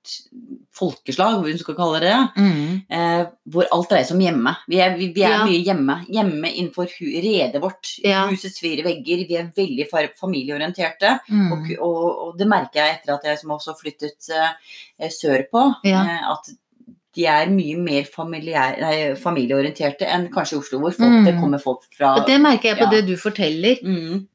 folkeslag, 0.76 1.40
hvis 1.44 1.58
du 1.60 1.64
skal 1.64 1.78
kalle 1.78 2.00
det. 2.04 2.16
Mm. 2.38 2.82
Eh, 2.92 3.22
hvor 3.52 3.68
alt 3.74 3.90
dreier 3.90 4.06
seg 4.08 4.18
om 4.18 4.24
hjemme. 4.26 4.54
Vi 4.70 4.80
er, 4.84 4.96
vi, 5.00 5.08
vi 5.16 5.24
er 5.26 5.34
Ja. 5.38 5.46
mye 5.48 5.64
hjemme. 5.66 5.96
Hjemme 6.12 6.52
innenfor 6.52 6.92
redet 7.02 7.62
vårt. 7.64 7.94
Ja. 8.04 8.26
Husets 8.30 8.60
fire 8.62 8.84
vegger. 8.86 9.24
Vi 9.30 9.38
er 9.40 9.52
veldig 9.56 9.88
familieorienterte. 10.20 11.16
Mm. 11.30 11.52
Og, 11.56 11.72
og, 11.80 12.04
og 12.28 12.38
det 12.40 12.48
merker 12.52 12.84
jeg 12.84 13.00
etter 13.00 13.16
at 13.16 13.26
jeg 13.32 13.40
som 13.42 13.56
også 13.56 13.76
flyttet 13.80 14.30
eh, 14.36 15.10
sørpå. 15.10 15.66
Ja. 15.88 16.04
Eh, 16.06 16.30
at 16.36 16.54
de 17.16 17.26
er 17.32 17.50
mye 17.50 17.78
mer 17.80 18.08
nei, 18.82 18.96
familieorienterte 19.16 20.06
enn 20.08 20.28
kanskje 20.34 20.58
i 20.58 20.60
Oslo, 20.60 20.80
hvor 20.80 20.92
folk, 20.96 21.12
Mm. 21.12 21.26
det 21.26 21.36
kommer 21.40 21.62
folk 21.64 21.82
fra 21.96 22.16
Og 22.20 22.28
det 22.28 22.40
merker 22.42 22.70
jeg 22.70 22.78
på 22.78 22.84
Ja. 22.84 22.90
det 22.92 23.06
du 23.08 23.16
forteller. 23.18 23.78
mm. 23.84 24.28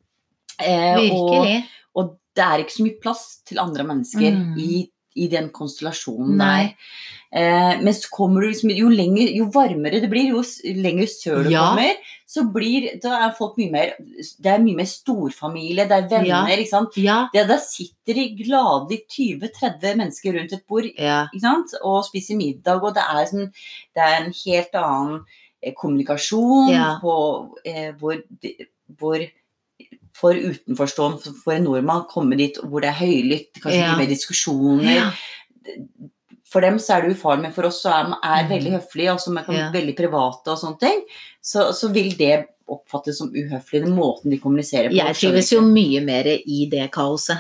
eh, 0.60 1.10
og, 1.12 1.46
og 1.94 2.16
det 2.36 2.44
er 2.44 2.58
ikke 2.62 2.76
så 2.78 2.82
mye 2.86 3.00
plass 3.02 3.42
til 3.46 3.58
andre 3.58 3.84
mennesker 3.84 4.30
Mm. 4.32 4.58
i, 4.58 4.90
i 5.16 5.26
den 5.32 5.48
konstellasjonen 5.50 6.36
Nei. 6.38 6.60
der. 6.62 6.74
Eh, 7.32 7.80
men 7.82 7.94
så 7.94 8.08
kommer 8.10 8.42
du 8.42 8.48
liksom, 8.50 8.70
jo 8.74 8.88
lenger, 8.90 9.28
jo 9.34 9.44
varmere 9.54 10.00
det 10.02 10.08
blir, 10.10 10.32
jo 10.32 10.42
lenger 10.82 11.06
sør 11.10 11.44
du 11.46 11.50
Ja. 11.50 11.68
kommer, 11.70 11.94
så 12.26 12.44
blir 12.52 13.00
da 13.02 13.26
er 13.28 13.34
folk 13.38 13.56
mye 13.58 13.70
mer 13.70 13.92
Det 14.42 14.46
er 14.50 14.58
mye 14.58 14.76
mer 14.76 14.84
storfamilie, 14.86 15.86
det 15.88 15.92
er 15.98 16.08
venner, 16.08 16.48
Ja. 16.48 16.56
ikke 16.56 16.68
sant. 16.70 16.96
Ja. 16.96 17.28
Det, 17.32 17.46
da 17.48 17.56
sitter 17.58 18.14
de 18.14 18.28
gladelig 18.44 19.00
20-30 19.08 19.96
mennesker 19.96 20.32
rundt 20.38 20.52
et 20.52 20.66
bord 20.66 20.84
ikke 20.84 21.40
sant? 21.40 21.74
og 21.82 22.04
spiser 22.04 22.36
middag, 22.36 22.82
og 22.82 22.94
det 22.94 23.02
er, 23.02 23.24
sånn, 23.26 23.52
det 23.94 24.02
er 24.02 24.24
en 24.24 24.32
helt 24.44 24.74
annen 24.74 25.24
eh, 25.62 25.72
kommunikasjon 25.74 27.00
på 27.00 27.16
eh, 27.64 27.92
hvor, 27.98 28.22
hvor 28.98 29.18
for 30.12 30.32
utenforstående, 30.34 31.34
for- 31.44 31.52
en 31.54 31.64
nordmann, 31.64 32.06
komme 32.10 32.36
dit 32.36 32.56
hvor 32.62 32.80
det 32.82 32.90
er 32.90 33.00
høylytt, 33.04 33.52
kanskje 33.62 33.80
Ja. 33.80 33.96
mer 33.96 34.06
diskusjoner. 34.06 34.94
ja. 34.94 35.10
For 36.50 36.60
dem 36.60 36.78
så 36.82 36.96
er 36.96 37.02
det 37.06 37.16
ufarlig, 37.16 37.42
men 37.42 37.52
for 37.52 37.62
oss 37.68 37.82
så 37.84 37.90
er, 37.94 38.06
er 38.24 38.42
Mhm. 38.44 38.48
veldig 38.50 38.72
høflige, 38.80 39.12
og 39.12 39.20
som 39.20 39.38
er 39.38 39.44
kan- 39.44 39.54
Ja. 39.54 39.70
veldig 39.70 39.96
private 39.96 40.48
og 40.48 40.58
sånne 40.58 40.80
ting, 40.80 41.02
så, 41.42 41.70
så 41.72 41.92
vil 41.92 42.10
det 42.16 42.46
oppfattes 42.68 43.18
som 43.18 43.30
uhøflig, 43.32 43.84
den 43.84 43.94
måten 43.96 44.30
de 44.30 44.38
kommuniserer 44.38 44.88
på. 44.90 44.94
Jeg 44.96 45.14
trives 45.14 45.50
jo 45.52 45.60
mye 45.60 46.04
mer 46.04 46.24
i 46.24 46.66
det 46.70 46.90
kaoset. 46.90 47.38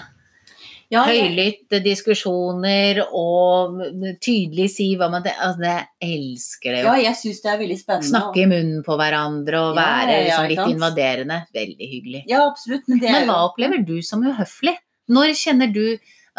Ja, 0.90 1.04
Høylytte 1.06 1.78
diskusjoner 1.84 2.98
og 3.06 3.78
tydelig 4.22 4.66
si 4.74 4.88
hva 4.98 5.06
man 5.12 5.26
altså, 5.30 5.62
Jeg 5.62 5.86
elsker 6.18 6.74
det 6.74 6.80
jo. 6.82 6.88
ja, 6.88 6.94
jeg 7.04 7.18
syns 7.20 7.42
det 7.44 7.52
er 7.52 7.60
veldig 7.60 7.78
spennende. 7.78 8.10
Snakke 8.10 8.42
i 8.42 8.46
munnen 8.50 8.84
på 8.86 8.96
hverandre 8.98 9.60
og 9.68 9.76
være 9.78 10.16
ja, 10.16 10.22
liksom 10.24 10.48
litt 10.50 10.74
invaderende. 10.74 11.38
Veldig 11.54 11.90
hyggelig. 11.94 12.22
Ja, 12.30 12.42
absolutt. 12.48 12.88
Men, 12.90 13.04
Men 13.04 13.28
hva 13.30 13.38
jo- 13.38 13.50
opplever 13.52 13.84
du 13.86 14.00
som 14.02 14.24
uhøflig? 14.26 14.74
Når 15.10 15.36
kjenner 15.38 15.72
du 15.74 15.84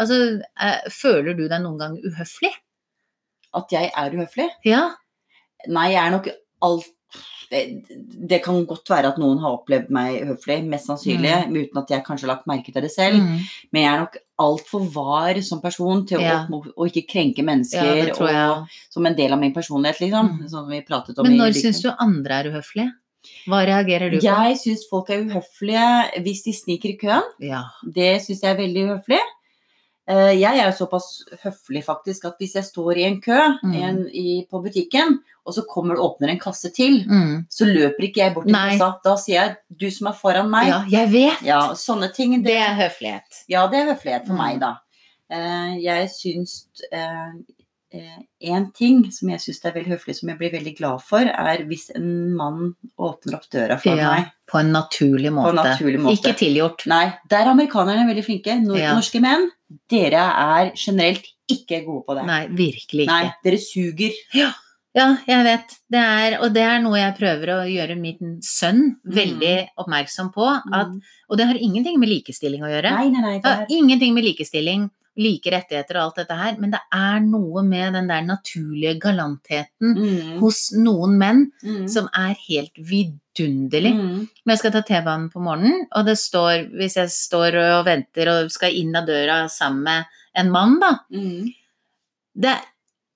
Altså, 0.02 0.42
eh, 0.64 0.86
føler 0.90 1.36
du 1.36 1.44
deg 1.52 1.60
noen 1.62 1.78
gang 1.78 1.98
uhøflig? 2.00 2.50
At 3.54 3.74
jeg 3.76 3.92
er 3.92 4.14
uhøflig? 4.16 4.48
Ja. 4.66 4.86
Nei, 5.68 5.90
jeg 5.92 6.00
er 6.00 6.14
nok 6.16 6.30
alt 6.64 6.88
det, 7.52 7.62
det 8.32 8.40
kan 8.46 8.62
godt 8.68 8.90
være 8.90 9.12
at 9.12 9.20
noen 9.20 9.42
har 9.44 9.58
opplevd 9.58 9.90
meg 9.94 10.22
høflig, 10.30 10.62
mest 10.72 10.88
sannsynlig, 10.88 11.34
uten 11.52 11.82
at 11.82 11.92
jeg 11.92 12.06
kanskje 12.06 12.28
har 12.28 12.34
lagt 12.36 12.48
merke 12.50 12.72
til 12.72 12.86
det 12.86 12.92
selv. 12.94 13.20
Mm. 13.20 13.42
Men 13.72 13.84
jeg 13.84 13.92
er 13.92 14.04
nok 14.06 14.18
altfor 14.42 14.88
var 14.94 15.42
som 15.46 15.62
person 15.62 16.06
til 16.08 16.24
Ja. 16.24 16.40
å, 16.48 16.62
å 16.72 16.88
ikke 16.88 17.04
krenke 17.10 17.44
mennesker 17.46 18.14
ja, 18.14 18.16
og, 18.16 18.80
som 18.94 19.06
en 19.06 19.18
del 19.18 19.36
av 19.36 19.42
min 19.42 19.54
personlighet, 19.54 20.00
liksom. 20.06 20.32
Mm. 20.40 20.48
Som 20.54 20.72
vi 20.72 20.82
pratet 20.88 21.20
om 21.20 21.28
Men 21.28 21.38
når 21.42 21.54
Big 21.54 21.66
syns 21.66 21.84
du 21.84 21.92
andre 21.92 22.40
er 22.40 22.52
uhøflige? 22.54 22.90
Hva 23.46 23.62
reagerer 23.68 24.10
du 24.10 24.18
på? 24.18 24.26
Jeg 24.26 24.58
syns 24.64 24.88
folk 24.90 25.12
er 25.14 25.28
uhøflige 25.28 26.24
hvis 26.26 26.42
de 26.48 26.56
sniker 26.58 26.96
i 26.96 26.98
køen. 27.04 27.28
Ja. 27.44 27.68
Det 27.86 28.16
syns 28.26 28.42
jeg 28.42 28.56
er 28.56 28.60
veldig 28.64 28.88
uhøflig. 28.88 29.22
Eh, 30.10 30.34
Jeg 30.42 30.58
er 30.58 30.66
jo 30.72 30.86
såpass 30.86 31.24
høflig 31.44 31.84
faktisk 31.86 32.26
at 32.26 32.34
hvis 32.40 32.56
jeg 32.56 32.64
står 32.64 32.98
i 32.98 33.04
en 33.04 33.22
kø 33.22 33.38
Mm. 33.64 33.76
en, 33.84 34.10
i, 34.10 34.46
på 34.52 34.62
butikken, 34.64 35.20
og 35.46 35.54
så 35.54 35.62
kommer 35.70 35.96
det 35.96 36.02
åpner 36.04 36.30
en 36.30 36.40
kasse 36.40 36.72
til, 36.74 37.06
Mm. 37.08 37.46
så 37.50 37.66
løper 37.66 38.04
ikke 38.04 38.18
jeg 38.18 38.34
bort 38.34 38.46
til 38.46 38.52
Nei. 38.54 38.78
kassa. 38.78 39.00
Da 39.04 39.16
sier 39.16 39.42
jeg 39.42 39.56
'du 39.78 39.90
som 39.92 40.08
er 40.08 40.14
foran 40.14 40.50
meg'. 40.50 40.68
ja, 40.68 40.84
jeg 40.90 41.12
vet! 41.12 41.42
Ja, 41.44 41.74
sånne 41.74 42.14
ting. 42.14 42.32
Det, 42.44 42.46
Det 42.46 42.58
er 42.58 42.76
høflighet. 42.76 43.46
ja, 43.50 43.68
det 43.68 43.80
er 43.80 43.94
høflighet 43.94 44.26
for 44.28 44.34
Mm. 44.34 44.38
meg, 44.38 44.60
da. 44.60 44.76
Eh, 45.30 45.78
jeg 45.84 46.10
syns 46.10 46.66
En 47.94 48.72
ting 48.72 49.02
som 49.12 49.30
jeg 49.30 49.40
syns 49.44 49.66
er 49.66 49.74
veldig 49.76 49.92
høflig, 49.98 50.16
som 50.16 50.30
jeg 50.32 50.38
blir 50.40 50.52
veldig 50.54 50.74
glad 50.78 51.02
for, 51.04 51.20
er 51.28 51.66
hvis 51.68 51.90
en 51.96 52.34
mann 52.38 52.74
åpner 52.98 53.36
opp 53.36 53.50
døra 53.52 53.78
for 53.82 53.98
Ja, 54.00 54.12
meg. 54.16 54.30
på 54.50 54.60
en 54.62 54.72
naturlig 54.72 55.32
måte. 55.34 55.52
På 55.52 55.60
en 55.60 55.62
naturlig 55.66 56.00
måte. 56.00 56.16
Ikke 56.22 56.38
tilgjort. 56.40 56.88
Nei, 56.88 57.14
der 57.30 57.42
er 57.46 57.52
amerikanerne 57.52 58.08
veldig 58.08 58.24
flinke. 58.26 58.56
Nor 58.64 58.78
Ja. 58.80 58.94
Norske 58.96 59.20
menn, 59.22 59.50
dere 59.90 60.24
er 60.24 60.72
generelt 60.76 61.26
ikke 61.52 61.84
gode 61.86 62.06
på 62.08 62.16
det. 62.16 62.26
Nei, 62.26 62.48
virkelig 62.48 63.08
ikke. 63.08 63.22
Nei, 63.22 63.34
dere 63.44 63.58
suger. 63.58 64.12
Ja, 64.94 65.16
jeg 65.26 65.44
vet. 65.46 65.70
Det 65.90 66.00
er, 66.00 66.38
og 66.42 66.54
det 66.54 66.64
er 66.64 66.80
noe 66.84 66.98
jeg 66.98 67.16
prøver 67.18 67.48
å 67.48 67.68
gjøre 67.68 67.96
min 67.98 68.40
sønn 68.42 68.98
Mm. 69.06 69.14
veldig 69.16 69.68
oppmerksom 69.80 70.34
på. 70.34 70.48
At, 70.74 70.88
Mm. 70.88 71.02
og 71.30 71.38
det 71.38 71.46
har 71.48 71.56
ingenting 71.56 71.98
med 72.00 72.10
likestilling 72.10 72.62
å 72.62 72.68
gjøre. 72.68 72.92
Nei, 72.92 73.10
nei, 73.10 73.22
nei. 73.22 73.40
Det 73.40 73.46
er, 73.52 73.66
ingenting 73.70 74.14
med 74.14 74.24
likestilling, 74.26 74.90
like 75.18 75.52
rettigheter 75.52 75.98
og 76.00 76.04
alt 76.06 76.16
dette 76.22 76.36
her, 76.40 76.56
men 76.58 76.72
det 76.72 76.80
er 76.96 77.20
noe 77.26 77.64
med 77.68 77.94
den 77.98 78.08
der 78.08 78.22
naturlige 78.24 78.94
galantheten 79.04 79.96
mm, 79.98 80.40
hos 80.40 80.72
noen 80.78 81.18
menn 81.20 81.42
mm, 81.64 81.88
som 81.92 82.08
er 82.16 82.36
helt 82.48 82.72
vidunderlig. 82.80 83.92
mm, 83.98 84.22
Når 84.46 84.54
jeg 84.54 84.62
skal 84.64 84.72
ta 84.72 84.82
T-banen 84.88 85.30
på 85.34 85.44
morgenen, 85.44 85.86
og 85.92 86.06
det 86.08 86.18
står, 86.18 86.70
hvis 86.80 86.96
jeg 86.96 87.12
står 87.12 87.60
og 87.60 87.86
venter 87.90 88.32
og 88.32 88.52
skal 88.56 88.72
inn 88.80 88.96
av 88.96 89.06
døra 89.10 89.42
sammen 89.52 89.84
med 89.84 90.06
en 90.40 90.52
mann, 90.54 90.80
da 90.80 90.94
mm. 91.12 91.52
det, 92.48 92.56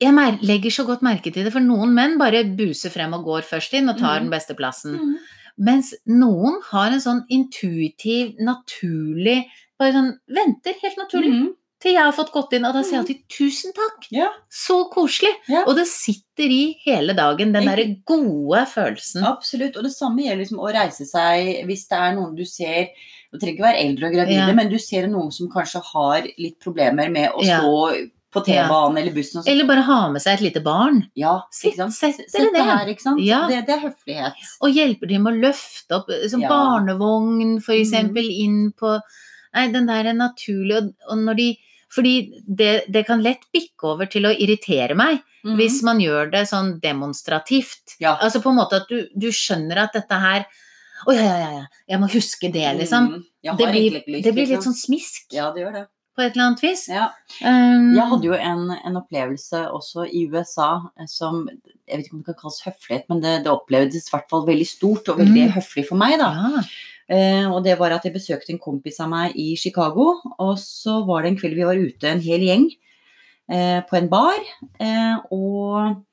Jeg 0.04 0.12
legger 0.44 0.72
så 0.76 0.84
godt 0.84 1.02
merke 1.08 1.32
til 1.32 1.46
det, 1.48 1.54
for 1.56 1.64
noen 1.64 1.94
menn 1.96 2.18
bare 2.20 2.44
buser 2.44 2.92
frem 2.92 3.14
og 3.16 3.24
går 3.24 3.46
først 3.48 3.74
inn 3.80 3.88
og 3.90 3.98
tar 3.98 4.20
Mhm. 4.20 4.24
den 4.26 4.32
beste 4.36 4.54
plassen. 4.54 5.00
Mm. 5.00 5.16
Mens 5.58 5.94
noen 6.06 6.60
har 6.74 6.92
en 6.92 7.00
sånn 7.00 7.22
intuitiv, 7.32 8.36
naturlig 8.44 9.46
Bare 9.80 9.92
sånn 9.92 10.14
venter 10.32 10.74
helt 10.82 10.98
naturlig 10.98 11.32
Mm. 11.32 11.54
Til 11.82 11.94
jeg 11.94 12.02
har 12.04 12.12
fått 12.14 12.32
gått 12.32 12.54
inn, 12.54 12.66
og 12.66 12.74
da 12.74 12.82
sier 12.82 12.94
jeg 12.94 13.04
Mhm. 13.04 13.06
alltid 13.06 13.28
'tusen 13.30 13.72
takk'. 13.74 14.08
Ja. 14.12 14.30
Så 14.50 14.90
koselig. 14.92 15.34
Ja. 15.50 15.64
Og 15.68 15.76
det 15.76 15.88
sitter 15.88 16.44
i 16.50 16.76
hele 16.86 17.14
dagen, 17.14 17.52
den 17.52 17.66
derre 17.66 18.02
gode 18.06 18.66
følelsen. 18.66 19.24
Absolutt. 19.24 19.76
Og 19.78 19.84
det 19.84 19.92
samme 19.94 20.18
gjelder 20.24 20.44
liksom 20.46 20.60
å 20.60 20.74
reise 20.74 21.06
seg 21.06 21.66
hvis 21.66 21.88
det 21.88 21.98
er 21.98 22.16
noen 22.16 22.36
du 22.36 22.46
ser 22.46 22.88
Du 23.34 23.40
trenger 23.40 23.58
ikke 23.58 23.68
være 23.74 23.84
eldre 23.84 24.08
og 24.08 24.14
gravide, 24.14 24.48
Ja. 24.48 24.54
men 24.54 24.70
du 24.70 24.78
ser 24.80 25.08
noen 25.08 25.30
som 25.34 25.50
kanskje 25.50 25.82
har 25.84 26.22
litt 26.40 26.58
problemer 26.62 27.12
med 27.12 27.32
å 27.34 27.42
stå 27.44 28.10
på 28.32 28.46
T-banen 28.46 28.98
eller 28.98 29.12
bussen. 29.12 29.40
Og 29.40 29.48
Eller 29.48 29.66
bare 29.66 29.82
ha 29.82 30.10
med 30.10 30.22
seg 30.22 30.34
et 30.36 30.54
lite 30.54 30.64
barn. 30.64 31.10
ja, 31.16 31.42
Sitt- 31.52 31.74
ikke 31.74 31.92
sant? 31.92 31.94
sett 31.94 32.18
dere 32.32 32.46
det 32.46 32.54
ned. 32.54 32.64
her, 32.64 32.86
ikke 32.88 33.02
sant? 33.02 33.20
Ja. 33.22 33.46
Det, 33.48 33.66
det 33.66 33.76
er 33.76 33.90
høflighet. 33.90 34.34
Og 34.62 34.72
hjelper 34.74 35.08
til 35.10 35.20
med 35.20 35.34
å 35.34 35.42
løfte 35.42 35.92
opp 35.92 36.30
som 36.30 36.42
Ja. 36.42 36.48
barnevogn, 36.50 37.62
for 37.62 37.74
Mhm. 37.74 37.82
eksempel, 37.82 38.24
inn 38.40 38.72
på 38.80 39.02
Nei, 39.56 39.68
den 39.72 39.88
der 39.88 40.06
er 40.12 40.14
naturlig, 40.18 40.76
og, 40.82 40.92
og 41.10 41.18
når 41.24 41.36
de 41.42 41.48
Fordi 41.96 42.12
det, 42.50 42.72
det 42.92 43.06
kan 43.08 43.22
lett 43.24 43.46
bikke 43.54 43.86
over 43.88 44.06
til 44.12 44.26
å 44.28 44.34
irritere 44.36 44.96
meg 44.98 45.22
Mhm. 45.46 45.56
hvis 45.60 45.76
man 45.86 46.00
gjør 46.02 46.32
det 46.32 46.48
sånn 46.50 46.80
demonstrativt. 46.82 47.96
Ja. 48.02 48.16
Altså 48.18 48.42
på 48.42 48.50
en 48.50 48.58
måte 48.58 48.80
at 48.82 48.88
du, 48.90 49.08
du 49.16 49.28
skjønner 49.32 49.78
at 49.84 49.94
dette 49.94 50.18
her 50.20 50.46
Å 51.06 51.14
ja, 51.14 51.22
ja, 51.22 51.36
ja, 51.38 51.50
ja, 51.60 51.66
jeg 51.92 52.00
må 52.02 52.08
huske 52.10 52.50
det, 52.52 52.64
liksom. 52.80 53.08
Mm. 53.14 53.58
Det 53.60 53.68
blir, 53.70 53.92
lyst, 54.00 54.24
det 54.26 54.32
blir 54.34 54.48
litt 54.50 54.64
sånn 54.66 54.74
smisk 54.78 55.36
Ja, 55.36 55.52
det 55.54 55.62
gjør 55.62 55.74
det. 55.76 55.84
på 56.16 56.24
et 56.24 56.32
eller 56.34 56.46
annet 56.48 56.62
vis. 56.64 56.88
Ja. 56.90 57.10
Um, 57.44 57.92
Jeg 57.94 58.08
hadde 58.10 58.26
jo 58.32 58.34
en, 58.34 58.64
en 58.90 58.98
opplevelse 58.98 59.62
også 59.76 60.08
i 60.10 60.26
USA 60.32 60.70
eh, 60.98 61.06
som 61.12 61.44
Jeg 61.52 61.98
vet 62.00 62.06
ikke 62.08 62.16
om 62.16 62.24
det 62.24 62.32
kan 62.32 62.40
kalles 62.42 62.62
høflighet, 62.66 63.06
men 63.12 63.22
det, 63.22 63.36
det 63.46 63.52
opplevdes 63.54 64.08
i 64.10 64.12
hvert 64.16 64.30
fall 64.32 64.46
veldig 64.48 64.68
stort 64.68 65.10
og 65.14 65.20
veldig 65.22 65.46
Mm. 65.52 65.56
høflig 65.60 65.86
for 65.88 65.96
meg, 66.02 66.18
da. 66.24 66.32
ja. 66.34 66.66
Eh, 67.06 67.46
og 67.46 67.62
det 67.66 67.76
var 67.78 67.94
at 67.94 68.06
jeg 68.08 68.16
besøkte 68.16 68.54
en 68.54 68.62
kompis 68.62 68.98
av 69.04 69.12
meg 69.12 69.36
i 69.38 69.54
Chicago. 69.60 70.16
Og 70.42 70.56
så 70.62 71.02
var 71.08 71.24
det 71.24 71.34
en 71.34 71.40
kveld 71.40 71.58
vi 71.58 71.68
var 71.68 71.80
ute 71.80 72.10
en 72.10 72.24
hel 72.24 72.46
gjeng 72.48 72.66
eh, 73.52 73.80
på 73.86 74.00
en 74.00 74.10
bar. 74.12 74.42
Eh, 74.82 75.16
og 75.36 76.04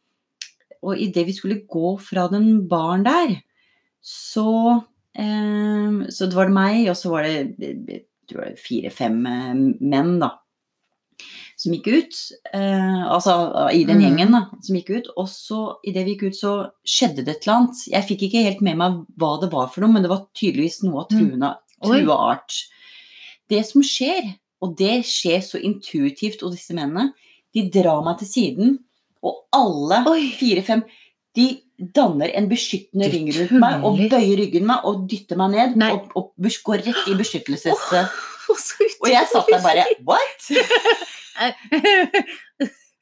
og 0.82 0.98
idet 0.98 1.28
vi 1.28 1.32
skulle 1.36 1.60
gå 1.70 1.92
fra 2.02 2.24
den 2.26 2.64
baren 2.66 3.04
der, 3.06 3.36
så 4.02 4.82
Så 5.14 6.26
det 6.26 6.34
var 6.34 6.48
det 6.48 6.54
meg, 6.56 6.88
og 6.88 6.96
så 6.96 7.10
var 7.12 7.22
det, 7.22 8.00
fire-fem 8.56 9.18
menn, 9.78 10.18
da. 10.18 10.41
Som 11.62 11.74
gikk 11.76 11.86
ut. 11.92 12.18
Eh, 12.52 13.02
altså 13.06 13.34
i 13.72 13.84
den 13.88 14.00
Mm. 14.00 14.04
gjengen 14.04 14.32
da, 14.34 14.40
som 14.62 14.76
gikk 14.76 14.90
ut. 14.96 15.08
Og 15.16 15.28
så 15.30 15.60
idet 15.86 16.04
vi 16.06 16.14
gikk 16.16 16.26
ut, 16.32 16.38
så 16.38 16.52
skjedde 16.84 17.24
det 17.24 17.36
et 17.36 17.46
eller 17.46 17.56
annet. 17.60 17.82
Jeg 17.92 18.08
fikk 18.08 18.22
ikke 18.28 18.44
helt 18.48 18.62
med 18.66 18.76
meg 18.80 19.00
hva 19.18 19.32
det 19.40 19.50
var 19.52 19.68
for 19.70 19.82
noe, 19.84 19.92
men 19.94 20.02
det 20.02 20.10
var 20.10 20.26
tydeligvis 20.34 20.82
noe 20.84 21.04
av 21.04 21.10
Mm. 21.10 21.18
truende, 21.18 21.52
trua 21.82 22.16
art. 22.32 22.52
Det 23.48 23.64
som 23.66 23.82
skjer, 23.82 24.34
og 24.62 24.76
det 24.78 25.04
skjer 25.04 25.40
så 25.42 25.58
intuitivt 25.62 26.40
hos 26.42 26.54
disse 26.56 26.74
mennene, 26.74 27.12
de 27.54 27.68
drar 27.70 28.02
meg 28.04 28.18
til 28.18 28.28
siden, 28.28 28.78
og 29.22 29.44
alle 29.52 30.02
fire-fem 30.38 30.82
de 31.34 31.60
danner 31.94 32.30
en 32.36 32.48
beskyttende 32.48 33.10
ring 33.12 33.28
rundt 33.32 33.52
meg 33.58 33.84
og 33.84 33.98
bøyer 34.10 34.36
ryggen 34.38 34.66
meg 34.66 34.84
og 34.84 35.06
dytter 35.08 35.36
meg 35.36 35.50
ned 35.50 35.76
Nei. 35.76 35.90
og, 35.92 36.10
og 36.14 36.32
går 36.64 36.82
rett 36.86 37.08
i 37.08 37.14
beskyttelses... 37.18 37.72
Oh, 38.50 38.58
Og 39.02 39.08
jeg 39.08 39.26
satt 39.30 39.46
der 39.48 39.62
bare 39.62 39.84
What? 40.04 40.48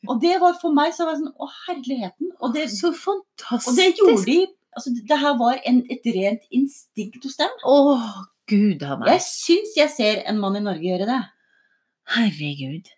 Og 0.08 0.20
det 0.22 0.36
var 0.40 0.54
for 0.60 0.72
meg 0.72 0.94
så 0.96 1.04
var 1.04 1.16
det 1.18 1.22
sånn 1.26 1.34
Å, 1.36 1.48
herligheten. 1.66 2.30
Og 2.40 2.54
det, 2.54 2.68
Så 2.72 2.92
fantastisk. 2.96 3.68
og 3.68 3.76
det 3.76 3.88
gjorde 3.98 4.24
de 4.30 4.36
altså, 4.76 4.92
Det 5.10 5.18
her 5.20 5.34
var 5.40 5.58
en, 5.68 5.82
et 5.92 6.08
rent 6.16 6.46
instinkt 6.56 7.26
hos 7.26 7.36
dem. 7.40 7.52
Å, 7.68 7.74
gud 8.48 8.82
a 8.86 8.96
meg. 9.00 9.10
Jeg 9.16 9.26
syns 9.26 9.76
jeg 9.76 9.92
ser 9.92 10.22
en 10.30 10.40
mann 10.40 10.56
i 10.56 10.64
Norge 10.64 10.86
gjøre 10.88 11.08
det. 11.10 11.20
Herregud. 12.16 12.88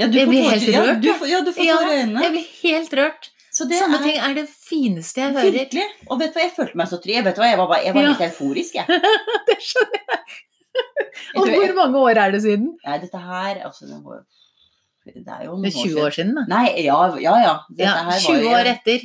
Ja, 0.00 0.08
Jeg 0.08 0.26
blir 0.26 0.42
helt 0.48 0.64
helt 0.64 0.72
ja, 0.74 0.80
rørt, 0.88 1.02
du, 1.04 1.10
får- 1.14 1.28
ja, 1.30 1.40
du 1.46 1.52
får 1.54 1.64
Ja, 1.68 1.76
tårer 1.78 1.92
i 1.92 1.98
øynene. 2.02 2.22
Jeg 2.24 2.32
blir 2.34 2.48
helt 2.64 2.96
rørt. 2.98 3.28
Så 3.54 3.68
det 3.70 3.76
Sånne 3.78 4.00
er 4.00 4.02
ting 4.08 4.16
er 4.18 4.32
det 4.34 4.48
fineste 4.50 5.20
jeg 5.22 5.34
hører. 5.36 5.52
virkelig. 5.54 5.84
Og 6.10 6.18
vet 6.18 6.32
du 6.34 6.38
hva, 6.40 6.42
jeg 6.48 6.54
følte 6.56 6.74
meg 6.80 6.88
så 6.90 6.96
trygg. 6.98 7.14
Jeg, 7.20 7.24
vet 7.28 7.36
hva, 7.38 7.50
jeg 7.52 7.58
var, 7.60 7.68
bare, 7.70 7.84
jeg 7.84 7.94
var 7.94 8.02
Ja. 8.02 8.08
litt 8.16 8.24
euforisk, 8.26 8.74
jeg. 8.80 8.86
Det 9.46 9.58
skjønner 9.62 10.00
jeg. 10.08 10.40
Og 11.38 11.46
hvor 11.52 11.74
mange 11.78 12.00
år 12.08 12.18
er 12.24 12.32
det 12.34 12.40
siden? 12.42 12.72
Nei, 12.82 12.96
dette 13.04 13.20
her 13.22 13.60
altså, 13.68 13.86
det, 13.86 14.00
var, 14.02 14.24
det 15.04 15.28
er 15.28 15.44
jo 15.44 15.62
Det 15.62 15.68
er 15.74 15.78
20 15.84 16.00
år 16.06 16.10
siden, 16.16 16.34
da. 16.34 16.40
Nei, 16.48 16.68
ja, 16.84 17.16
ja. 17.20 17.34
ja. 17.42 17.54
Det, 17.70 17.84
Ja, 17.84 17.92
her 18.10 18.18
20 18.20 18.40
jo- 18.42 18.48
år 18.56 18.64
etter 18.74 19.00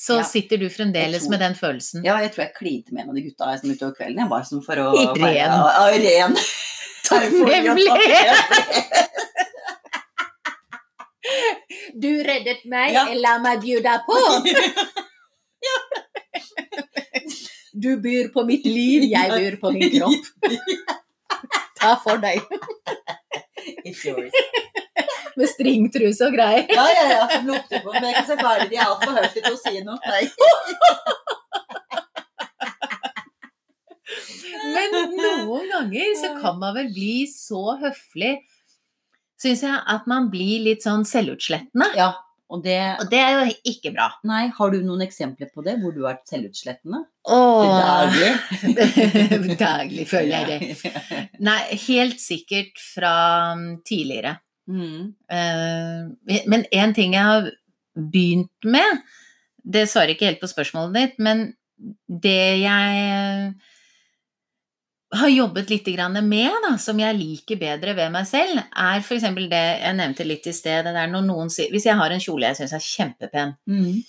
så 0.00 0.14
Ja. 0.20 0.22
sitter 0.22 0.56
du 0.56 0.68
fremdeles 0.70 1.22
tror- 1.24 1.30
med 1.30 1.38
den 1.40 1.54
følelsen. 1.54 2.04
Ja, 2.04 2.16
jeg 2.18 2.30
tror 2.32 2.42
jeg 2.44 2.52
klinte 2.58 2.92
med 2.92 3.02
en 3.02 3.08
av 3.10 3.14
de 3.16 3.22
gutta 3.22 3.58
som 3.60 3.70
utover 3.70 3.92
kvelden. 3.98 4.18
Jeg 4.22 4.28
var 4.30 4.42
sånn 4.42 4.62
for 4.64 4.76
å 4.76 4.92
ren. 5.16 5.34
Ja, 5.34 5.90
ja, 5.90 5.98
ren. 5.98 6.36
Du 12.00 12.22
reddet 12.24 12.64
meg, 12.64 12.92
Ja. 12.94 13.04
la 13.14 13.38
meg 13.38 13.60
bjuda 13.60 13.98
på. 14.06 14.16
Du 17.80 17.96
byr 18.02 18.28
på 18.34 18.42
mitt 18.44 18.64
liv, 18.66 19.02
jeg 19.08 19.30
byr 19.30 19.56
på 19.60 19.70
min 19.72 19.90
kropp. 19.92 20.24
Ta 21.80 21.94
for 22.02 22.16
deg. 22.18 22.40
It's 23.86 24.04
yours. 24.04 24.32
Med 25.40 25.48
stringtruse 25.48 26.28
og 26.28 26.36
greier. 26.36 26.66
Ja, 26.68 26.86
ja, 26.92 27.04
ja. 27.14 27.40
Lukter 27.46 27.80
på 27.84 27.94
meg, 27.96 28.18
så 28.28 28.36
farlig. 28.40 28.68
De 28.74 28.80
altfor 28.84 29.16
høflige 29.16 29.44
til 29.46 29.56
å 29.56 29.60
si 29.60 29.80
noe. 29.86 29.96
Nei. 30.04 30.24
Men 34.70 34.96
noen 35.16 35.68
ganger 35.70 36.16
så 36.20 36.32
kan 36.40 36.58
man 36.60 36.74
vel 36.76 36.90
bli 36.94 37.14
så 37.30 37.76
høflig, 37.80 38.34
syns 39.40 39.62
jeg, 39.64 39.78
at 39.94 40.08
man 40.10 40.28
blir 40.32 40.66
litt 40.66 40.84
sånn 40.84 41.06
selvutslettende. 41.08 41.88
Ja, 41.98 42.12
og 42.50 42.64
det 42.64 42.78
Og 42.98 43.06
det 43.12 43.20
er 43.22 43.36
jo 43.38 43.54
ikke 43.70 43.92
bra. 43.94 44.08
Nei, 44.26 44.48
har 44.56 44.72
du 44.74 44.80
noen 44.82 45.04
eksempler 45.06 45.50
på 45.54 45.62
det, 45.66 45.76
hvor 45.80 45.94
du 45.94 46.02
har 46.02 46.16
vært 46.16 46.32
selvutslettende? 46.32 47.04
Åh, 47.30 47.74
Daglig? 47.86 48.32
Daglig 49.64 50.06
føler 50.10 50.34
jeg 50.34 50.46
det. 50.50 51.24
Nei, 51.46 51.60
helt 51.86 52.22
sikkert 52.22 52.80
fra 52.82 53.14
um, 53.54 53.66
tidligere. 53.86 54.40
Mm. 54.68 55.14
Eh, 55.30 56.42
men 56.46 56.64
en 56.72 56.94
ting 56.94 57.14
jeg 57.16 57.24
har 57.24 57.50
begynt 57.94 58.64
med, 58.64 59.00
det 59.64 59.88
svarer 59.90 60.14
ikke 60.14 60.28
helt 60.28 60.40
på 60.40 60.50
spørsmålet 60.50 60.94
ditt, 60.96 61.18
men 61.18 61.52
det 62.06 62.60
jeg 62.62 63.54
har 65.10 65.28
jobbet 65.32 65.70
litt 65.72 65.88
med, 66.22 66.52
da, 66.62 66.76
som 66.78 66.98
jeg 67.00 67.16
liker 67.18 67.58
bedre 67.58 67.96
ved 67.98 68.12
meg 68.14 68.26
selv, 68.26 68.60
er 68.76 69.00
f.eks. 69.02 69.26
det 69.50 69.64
jeg 69.82 69.96
nevnte 69.98 70.24
litt 70.26 70.46
i 70.46 70.52
sted. 70.54 70.84
Det 70.86 70.94
der 70.94 71.10
når 71.10 71.26
noen 71.26 71.50
sier, 71.50 71.70
hvis 71.72 71.86
jeg 71.88 71.98
har 71.98 72.10
en 72.14 72.22
kjole 72.22 72.46
jeg 72.46 72.60
syns 72.60 72.76
er 72.76 72.86
kjempepen, 72.86 73.56
Mm. 73.66 74.02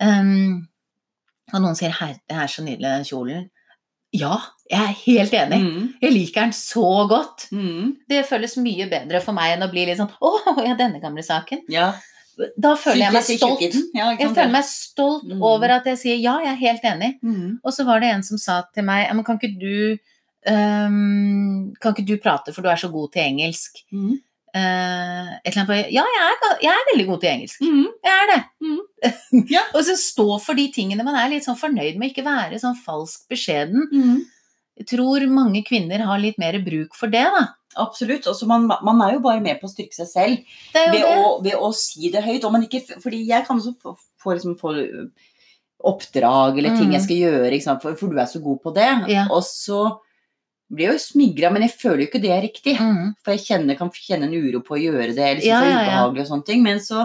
um, 0.00 0.68
og 1.52 1.60
noen 1.60 1.76
sier 1.76 1.92
her, 1.92 2.14
det 2.28 2.36
er 2.36 2.46
så 2.48 2.62
nydelig, 2.64 2.88
den 2.88 3.04
kjolen'. 3.08 3.48
Ja, 4.14 4.38
jeg 4.70 4.80
er 4.80 4.96
helt 5.04 5.32
enig. 5.34 5.58
Mm. 5.60 5.86
Jeg 6.00 6.12
liker 6.14 6.40
den 6.46 6.52
så 6.56 6.86
godt. 7.10 7.48
Mm. 7.52 7.96
Det 8.08 8.22
føles 8.28 8.56
mye 8.62 8.86
bedre 8.90 9.20
for 9.24 9.34
meg 9.36 9.56
enn 9.56 9.66
å 9.66 9.70
bli 9.72 9.86
litt 9.88 9.98
sånn 9.98 10.12
'Å, 10.22 10.30
ja, 10.68 10.74
denne 10.78 11.00
gamle 11.02 11.24
saken'. 11.26 11.64
Ja. 11.68 11.92
Da 12.58 12.72
føler 12.74 13.04
jeg 13.06 13.12
meg 13.14 13.22
stolt. 13.22 13.76
Ja, 13.94 14.08
Jeg 14.18 14.30
føler 14.34 14.50
meg 14.50 14.64
stolt 14.66 15.24
Mm. 15.28 15.42
over 15.42 15.70
at 15.70 15.84
jeg 15.86 15.98
sier 15.98 16.16
ja, 16.18 16.38
jeg 16.42 16.52
er 16.52 16.62
helt 16.62 16.82
enig. 16.82 17.12
Mm. 17.22 17.60
Og 17.62 17.72
så 17.72 17.84
var 17.86 18.00
det 18.00 18.10
en 18.10 18.22
som 18.26 18.38
sa 18.38 18.62
til 18.74 18.82
meg 18.84 19.12
men 19.14 19.24
kan 19.24 19.38
ikke 19.38 19.54
du 19.60 19.98
um, 20.50 21.72
Kan 21.80 21.94
ikke 21.94 22.06
du 22.06 22.16
prate, 22.18 22.52
for 22.52 22.62
du 22.62 22.68
er 22.68 22.76
så 22.80 22.90
god 22.92 23.12
til 23.12 23.22
engelsk? 23.22 23.82
Eh, 24.54 25.30
et 25.42 25.50
eller 25.50 25.64
annet 25.64 25.88
Ja, 25.90 26.04
jeg 26.06 26.26
er, 26.30 26.58
jeg 26.62 26.70
er 26.70 26.84
veldig 26.92 27.06
god 27.08 27.20
til 27.24 27.30
engelsk. 27.32 27.64
Mm. 27.64 27.88
Jeg 28.06 28.20
er 28.20 28.30
det. 28.30 28.42
Mm. 28.62 28.80
Ja. 29.50 29.64
og 29.74 29.82
så 29.84 29.96
stå 30.00 30.28
for 30.40 30.54
de 30.56 30.68
tingene 30.72 31.04
man 31.04 31.16
er 31.18 31.32
litt 31.32 31.44
sånn 31.44 31.58
fornøyd 31.58 31.98
med, 31.98 32.12
ikke 32.12 32.24
være 32.24 32.60
sånn 32.62 32.78
falsk 32.78 33.26
beskjeden. 33.32 33.88
Mm. 33.90 34.22
Jeg 34.78 34.86
tror 34.94 35.26
mange 35.30 35.60
kvinner 35.66 36.02
har 36.06 36.22
litt 36.22 36.38
mer 36.42 36.56
bruk 36.64 36.94
for 36.98 37.10
det, 37.12 37.24
da. 37.34 37.42
Absolutt. 37.82 38.26
Altså, 38.30 38.46
man, 38.46 38.68
man 38.70 39.02
er 39.02 39.16
jo 39.16 39.20
bare 39.26 39.42
med 39.42 39.58
på 39.60 39.66
å 39.66 39.70
styrke 39.72 39.94
seg 39.96 40.06
selv 40.06 40.56
ved 40.74 40.94
det. 40.94 41.02
å, 41.10 41.34
ved 41.42 41.58
å 41.58 41.72
si 41.74 42.10
det 42.14 42.22
høyt. 42.22 42.46
Ikke, 42.62 42.98
fordi 43.02 43.20
jeg 43.26 43.46
kan 43.46 43.58
også 43.58 43.74
få, 43.82 43.96
få, 44.22 44.34
liksom, 44.38 44.54
få 44.58 44.74
oppdrag 45.84 46.58
eller 46.58 46.76
ting 46.78 46.88
Mm. 46.88 46.92
jeg 46.96 47.02
skal 47.02 47.16
gjøre? 47.16 47.80
For, 47.82 47.94
for 47.98 48.08
du 48.14 48.18
er 48.22 48.30
så 48.30 48.40
god 48.42 48.62
på 48.62 48.74
det. 48.74 48.88
Ja. 49.10 49.26
Og 49.30 49.42
så 49.46 49.80
blir 50.72 50.94
jo 50.94 51.00
smigra, 51.00 51.50
men 51.52 51.66
jeg 51.66 51.74
føler 51.76 52.04
jo 52.04 52.08
ikke 52.08 52.22
det 52.22 52.32
er 52.34 52.44
riktig. 52.44 52.74
Mm. 52.80 53.12
For 53.24 53.34
jeg 53.34 53.44
kjenner, 53.44 53.78
kan 53.78 53.92
kjenne 53.94 54.28
en 54.30 54.36
uro 54.36 54.62
på 54.64 54.76
å 54.76 54.80
gjøre 54.80 55.12
det, 55.12 55.26
eller 55.28 55.42
synes 55.42 55.50
Ja, 55.50 55.60
det 55.60 55.72
er 55.72 55.90
ja, 55.90 55.98
ja. 55.98 56.06
og 56.08 56.30
sånne 56.30 56.48
ting. 56.48 56.64
Men 56.64 56.80
så 56.84 57.04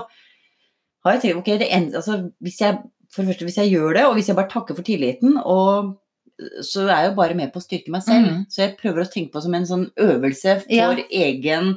har 1.05 1.15
jeg 1.15 1.23
tenkt 1.25 1.41
ok, 1.41 1.51
det 1.61 1.69
en, 1.75 1.89
altså, 1.99 2.19
hvis 2.43 2.61
jeg, 2.63 2.79
for 3.11 3.23
det 3.23 3.33
første, 3.33 3.47
hvis 3.49 3.59
jeg 3.61 3.73
gjør 3.73 3.97
det, 3.97 4.05
og 4.07 4.17
hvis 4.17 4.31
jeg 4.31 4.39
bare 4.39 4.51
takker 4.51 4.77
for 4.77 4.87
tilliten, 4.87 5.37
og 5.43 5.95
så 6.63 6.85
er 6.87 7.03
jeg 7.03 7.11
jo 7.11 7.15
bare 7.19 7.37
med 7.37 7.51
på 7.53 7.59
å 7.59 7.63
styrke 7.63 7.93
meg 7.93 8.03
selv. 8.05 8.27
Mm. 8.31 8.43
Så 8.51 8.63
jeg 8.63 8.75
prøver 8.79 9.03
å 9.03 9.11
tenke 9.11 9.33
på 9.33 9.43
som 9.43 9.55
en 9.57 9.67
sånn 9.67 9.87
øvelse 9.99 10.59
for 10.65 11.01
egen 11.09 11.73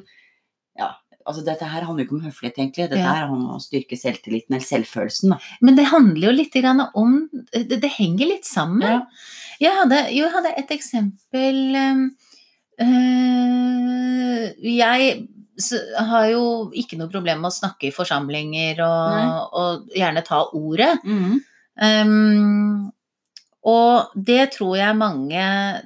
Ja, 0.78 0.88
altså 1.26 1.42
dette 1.46 1.66
her 1.68 1.84
handler 1.86 2.04
jo 2.04 2.08
ikke 2.08 2.18
om 2.20 2.26
høflighet, 2.28 2.58
egentlig. 2.60 2.88
Dette 2.92 3.02
her 3.02 3.26
handler 3.26 3.50
om 3.50 3.58
å 3.58 3.62
styrke 3.62 3.98
selvtilliten, 3.98 4.54
eller 4.54 4.66
selvfølelsen, 4.66 5.34
da. 5.34 5.54
Men 5.66 5.78
det 5.78 5.88
handler 5.90 6.28
jo 6.28 6.34
litt 6.36 6.58
om 6.94 7.16
Det, 7.52 7.80
det 7.82 7.92
henger 7.98 8.34
litt 8.36 8.48
sammen. 8.48 8.86
Ja. 8.86 9.00
Jeg, 9.60 9.72
hadde, 9.76 9.98
jo, 10.14 10.24
jeg 10.24 10.32
hadde 10.32 10.54
et 10.58 10.70
eksempel 10.70 11.76
øh, 12.80 14.52
Jeg 14.62 15.28
har 16.00 16.26
jo 16.32 16.44
ikke 16.78 16.96
noe 16.98 17.10
problem 17.12 17.42
med 17.44 17.50
å 17.52 17.54
snakke 17.54 17.88
i 17.90 17.94
forsamlinger 17.94 18.80
og, 18.86 19.52
og 19.60 19.92
gjerne 19.96 20.22
ta 20.26 20.40
ordet. 20.56 20.94
Mm. 21.04 21.36
Um, 21.82 22.90
og 23.62 24.10
det 24.18 24.48
tror 24.56 24.74
jeg 24.80 24.96
mange 24.98 25.42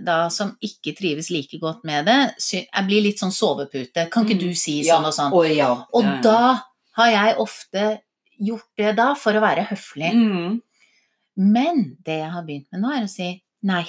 da 0.06 0.16
som 0.32 0.54
ikke 0.64 0.94
trives 0.96 1.28
like 1.34 1.58
godt 1.60 1.82
med 1.84 2.06
det, 2.08 2.18
jeg 2.40 2.86
blir 2.88 3.04
litt 3.04 3.20
sånn 3.20 3.34
sovepute. 3.34 4.06
Kan 4.12 4.24
ikke 4.24 4.38
Mm. 4.38 4.44
du 4.48 4.54
si 4.56 4.78
Ja. 4.86 4.96
sånn 4.96 5.04
og 5.10 5.12
sånn? 5.18 5.32
Oh, 5.36 5.44
ja. 5.44 5.84
Og 5.92 6.04
ja. 6.04 6.20
da 6.24 6.62
har 6.96 7.10
jeg 7.12 7.36
ofte 7.42 8.00
gjort 8.40 8.70
det 8.78 8.96
da 8.96 9.10
for 9.14 9.32
å 9.36 9.40
være 9.44 9.66
høflig. 9.68 10.12
Mm. 10.14 10.62
Men 11.36 11.96
det 12.04 12.20
jeg 12.22 12.30
har 12.32 12.42
begynt 12.48 12.66
med 12.72 12.80
nå, 12.80 12.94
er 12.96 13.04
å 13.04 13.08
si 13.12 13.42
nei. 13.66 13.84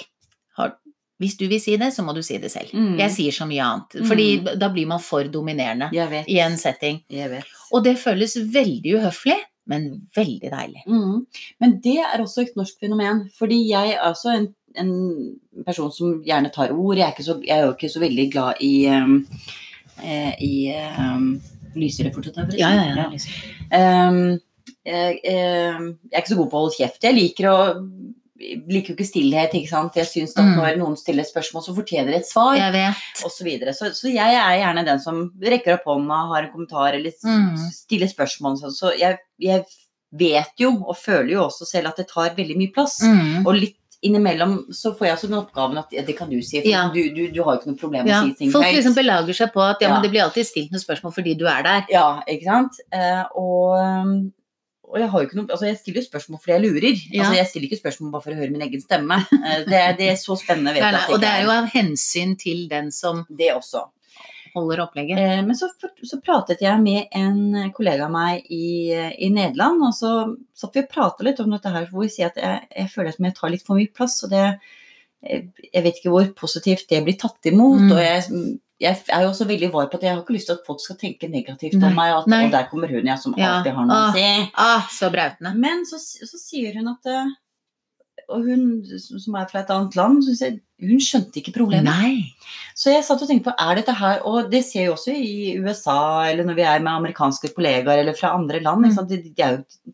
Har, 0.58 0.76
hvis 1.18 1.34
du 1.38 1.48
vil 1.50 1.60
si 1.62 1.74
det, 1.78 1.90
så 1.94 2.04
må 2.06 2.14
du 2.14 2.20
si 2.22 2.38
det 2.38 2.50
selv. 2.52 2.70
Mm. 2.74 2.96
Jeg 3.00 3.14
sier 3.14 3.34
så 3.34 3.46
mye 3.50 3.64
annet. 3.64 3.98
Fordi 4.06 4.26
da 4.58 4.70
blir 4.74 4.86
man 4.90 5.02
for 5.02 5.26
dominerende 5.32 5.90
i 6.30 6.38
en 6.44 6.58
setting. 6.60 7.00
Jeg 7.10 7.30
vet. 7.32 7.56
Og 7.74 7.82
det 7.86 7.96
føles 7.98 8.36
veldig 8.54 8.94
uhøflig, 9.00 9.38
men 9.68 9.88
veldig 10.16 10.52
deilig. 10.52 10.84
Mm. 10.86 11.24
Men 11.60 11.76
det 11.84 11.98
er 12.04 12.22
også 12.22 12.46
et 12.46 12.54
norsk 12.58 12.78
fenomen. 12.80 13.26
Fordi 13.38 13.60
jeg 13.66 13.96
er 13.96 14.06
også 14.06 14.34
en, 14.36 14.48
en 14.78 14.92
person 15.66 15.90
som 15.94 16.20
gjerne 16.26 16.54
tar 16.54 16.74
ord. 16.76 16.96
Jeg 16.96 17.08
er, 17.08 17.16
ikke 17.16 17.26
så, 17.26 17.38
jeg 17.44 17.56
er 17.56 17.66
jo 17.66 17.74
ikke 17.74 17.92
så 17.92 18.04
veldig 18.06 18.30
glad 18.32 18.62
i 18.64 18.74
um, 18.94 19.20
eh, 20.04 20.34
i 20.44 20.54
um, 20.98 21.32
Lyser 21.78 22.06
det 22.06 22.14
fortsatt 22.14 22.38
her, 22.40 22.46
forresten? 22.46 22.62
Ja, 22.62 22.70
ja, 22.96 23.10
ja. 23.76 24.08
Um, 24.08 24.38
jeg, 24.88 25.18
um, 25.76 25.90
jeg 26.08 26.14
er 26.14 26.22
ikke 26.22 26.32
så 26.32 26.38
god 26.38 26.48
på 26.48 26.56
å 26.56 26.62
holde 26.62 26.78
kjeft. 26.78 27.04
Jeg 27.04 27.18
liker 27.18 27.50
å 27.50 27.58
liker 28.38 28.92
jo 28.92 28.96
ikke 28.96 29.06
stillhet, 29.08 29.54
ikke 29.58 29.68
sant. 29.68 29.94
Jeg 29.98 30.06
syns 30.06 30.36
at 30.36 30.44
Mm. 30.44 30.56
når 30.56 30.76
noen 30.78 30.96
stiller 30.96 31.24
spørsmål, 31.24 31.62
så 31.64 31.74
fortjener 31.74 32.06
det 32.12 32.20
et 32.22 32.26
svar. 32.30 32.54
Jeg 32.56 32.72
vet. 32.72 33.24
Og 33.24 33.30
så, 33.34 33.44
videre. 33.44 33.74
så, 33.74 33.90
så 33.92 34.12
jeg 34.12 34.34
er 34.38 34.58
gjerne 34.62 34.84
den 34.86 35.00
som 35.00 35.32
rekker 35.42 35.74
opp 35.74 35.84
hånda, 35.90 36.20
har 36.28 36.42
en 36.44 36.52
kommentar 36.52 36.94
eller 36.94 37.10
Mm. 37.24 37.56
stiller 37.72 38.06
spørsmål. 38.06 38.58
sånn. 38.60 38.72
Så 38.76 38.96
jeg, 38.98 39.18
jeg 39.38 39.64
vet 40.12 40.52
jo, 40.56 40.70
og 40.86 40.96
føler 40.96 41.32
jo 41.32 41.42
også 41.48 41.66
selv, 41.66 41.88
at 41.88 41.96
det 41.96 42.08
tar 42.08 42.30
veldig 42.36 42.56
mye 42.56 42.72
plass. 42.72 43.00
Mm. 43.02 43.44
Og 43.46 43.54
litt 43.54 43.74
innimellom 44.00 44.68
så 44.70 44.92
får 44.96 45.06
jeg 45.08 45.16
også 45.16 45.28
den 45.28 45.38
oppgaven 45.42 45.78
at 45.78 45.88
ja, 45.90 46.02
det 46.06 46.16
kan 46.16 46.30
du 46.30 46.40
si, 46.40 46.60
for 46.62 46.68
Ja. 46.70 46.88
du, 46.94 47.02
du, 47.12 47.32
du 47.34 47.42
har 47.42 47.56
jo 47.56 47.58
ikke 47.58 47.66
noe 47.72 47.80
problem 47.80 48.04
med 48.04 48.12
Ja, 48.14 48.22
å 48.22 48.28
si 48.28 48.34
ting 48.38 48.52
folk 48.52 48.64
høyt. 48.64 48.76
liksom 48.78 48.94
belager 48.94 49.34
seg 49.34 49.52
på 49.52 49.60
at 49.68 49.80
ja, 49.82 49.88
Ja. 49.88 49.94
men 49.94 50.02
det 50.02 50.10
blir 50.12 50.22
alltid 50.22 50.46
stilt 50.46 50.70
noen 50.70 50.78
spørsmål 50.84 51.12
fordi 51.16 51.34
du 51.36 51.46
er 51.48 51.62
der. 51.66 51.84
Ja, 51.90 52.22
ikke 52.28 52.44
sant? 52.44 52.78
Eh, 52.92 53.24
og, 53.34 53.74
um, 53.74 54.32
og 54.88 54.98
jeg 55.00 55.10
har 55.12 55.20
jo 55.20 55.28
ikke 55.28 55.38
noe 55.38 55.52
Altså, 55.52 55.68
jeg 55.68 55.78
stiller 55.80 56.00
jo 56.00 56.06
spørsmål 56.08 56.40
fordi 56.42 56.54
jeg 56.54 56.64
lurer. 56.64 57.02
Ja. 57.12 57.20
Altså, 57.20 57.36
jeg 57.38 57.50
stiller 57.50 57.68
ikke 57.68 57.82
spørsmål 57.82 58.14
bare 58.14 58.24
for 58.24 58.34
å 58.34 58.40
høre 58.40 58.54
min 58.54 58.64
egen 58.68 58.82
stemme. 58.84 59.20
Eh, 59.38 59.60
det, 59.68 59.82
det 60.00 60.08
er 60.12 60.18
så 60.20 60.36
spennende, 60.40 60.74
vet 60.74 60.82
Nei, 60.82 60.90
jeg 60.90 60.96
nei, 60.96 61.04
at 61.04 61.14
og 61.14 61.22
det 61.22 61.30
er 61.30 61.44
jo 61.46 61.54
av 61.54 61.70
hensyn 61.72 62.34
til 62.40 62.66
den 62.70 62.90
som 62.94 63.22
det 63.28 63.52
også. 63.54 63.84
holder 64.54 64.82
opplegget. 64.86 65.20
Eh, 65.22 65.40
men 65.46 65.56
så, 65.58 65.68
så 66.10 66.20
pratet 66.24 66.64
jeg 66.64 66.82
med 66.82 67.12
en 67.16 67.70
kollega 67.76 68.08
av 68.08 68.14
meg 68.14 68.48
i, 68.50 68.90
i 68.96 69.30
Nederland, 69.32 69.84
og 69.86 69.94
så 69.96 70.12
satt 70.56 70.76
vi 70.76 70.84
og 70.84 70.90
pratet 70.92 71.28
litt 71.28 71.40
om 71.44 71.52
dette 71.54 71.72
her, 71.72 71.88
hvor 71.92 72.08
jeg 72.08 72.16
sier 72.16 72.32
at 72.32 72.40
jeg, 72.40 72.68
jeg 72.82 72.92
føler 72.94 73.12
at 73.12 73.22
jeg 73.28 73.38
tar 73.38 73.54
litt 73.54 73.66
for 73.66 73.78
mye 73.78 73.94
plass, 73.94 74.20
og 74.26 74.34
det 74.34 74.44
jeg 74.44 74.58
jeg 75.20 75.82
vet 75.82 75.96
ikke 75.98 76.12
hvor 76.12 76.28
positivt 76.38 76.84
det 76.90 77.00
blir 77.02 77.16
tatt 77.18 77.48
imot. 77.50 77.82
Mm. 77.88 77.92
Og 77.92 77.98
jeg, 77.98 78.58
jeg 78.80 78.94
er 79.10 79.22
jo 79.24 79.30
også 79.32 79.46
veldig 79.48 79.72
var 79.72 79.88
på 79.90 79.98
at 79.98 80.04
jeg 80.06 80.12
har 80.14 80.20
ikke 80.22 80.36
lyst 80.36 80.46
til 80.50 80.54
at 80.58 80.66
folk 80.66 80.80
skal 80.80 80.96
tenke 81.00 81.26
negativt 81.30 81.74
Nei, 81.80 81.88
om 81.90 81.96
meg. 81.98 82.12
At, 82.14 82.28
og 82.46 82.52
der 82.54 82.68
kommer 82.70 82.88
hun, 82.92 83.06
jeg, 83.10 83.18
som 83.18 83.34
Ja. 83.36 83.56
alltid 83.58 83.74
har 83.74 83.86
noe 83.88 84.04
å 84.08 84.14
si. 84.14 84.50
Ah, 84.54 84.86
så 84.94 85.10
brautende. 85.10 85.54
Men 85.58 85.84
så, 85.88 85.98
så 85.98 86.38
sier 86.38 86.76
hun 86.78 86.88
at 86.94 87.06
eh, 87.10 87.32
Og 88.28 88.44
hun 88.44 88.62
som 89.00 89.34
er 89.40 89.46
fra 89.50 89.62
et 89.64 89.70
annet 89.72 89.94
land, 89.96 90.22
sier, 90.26 90.58
hun 90.84 91.00
skjønte 91.02 91.40
ikke 91.40 91.54
problemet. 91.56 91.88
Nei. 91.90 92.34
Så 92.78 92.92
jeg 92.92 93.02
satt 93.06 93.22
og 93.24 93.28
tenkte 93.30 93.48
på, 93.50 93.54
er 93.58 93.78
dette 93.80 93.94
her 93.98 94.20
Og 94.28 94.50
det 94.52 94.60
ser 94.66 94.82
jeg 94.84 94.90
jo 94.90 94.96
også 94.98 95.14
i 95.16 95.56
USA, 95.58 95.98
eller 96.30 96.44
når 96.46 96.58
vi 96.60 96.66
er 96.70 96.78
med 96.84 96.92
amerikanske 96.92 97.50
kollegaer, 97.56 98.02
eller 98.04 98.14
fra 98.14 98.34
andre 98.38 98.60
land. 98.62 98.86
Mm. 98.86 99.06
Det, 99.08 99.22
det, 99.34 99.44
er 99.48 99.56
jo, 99.56 99.92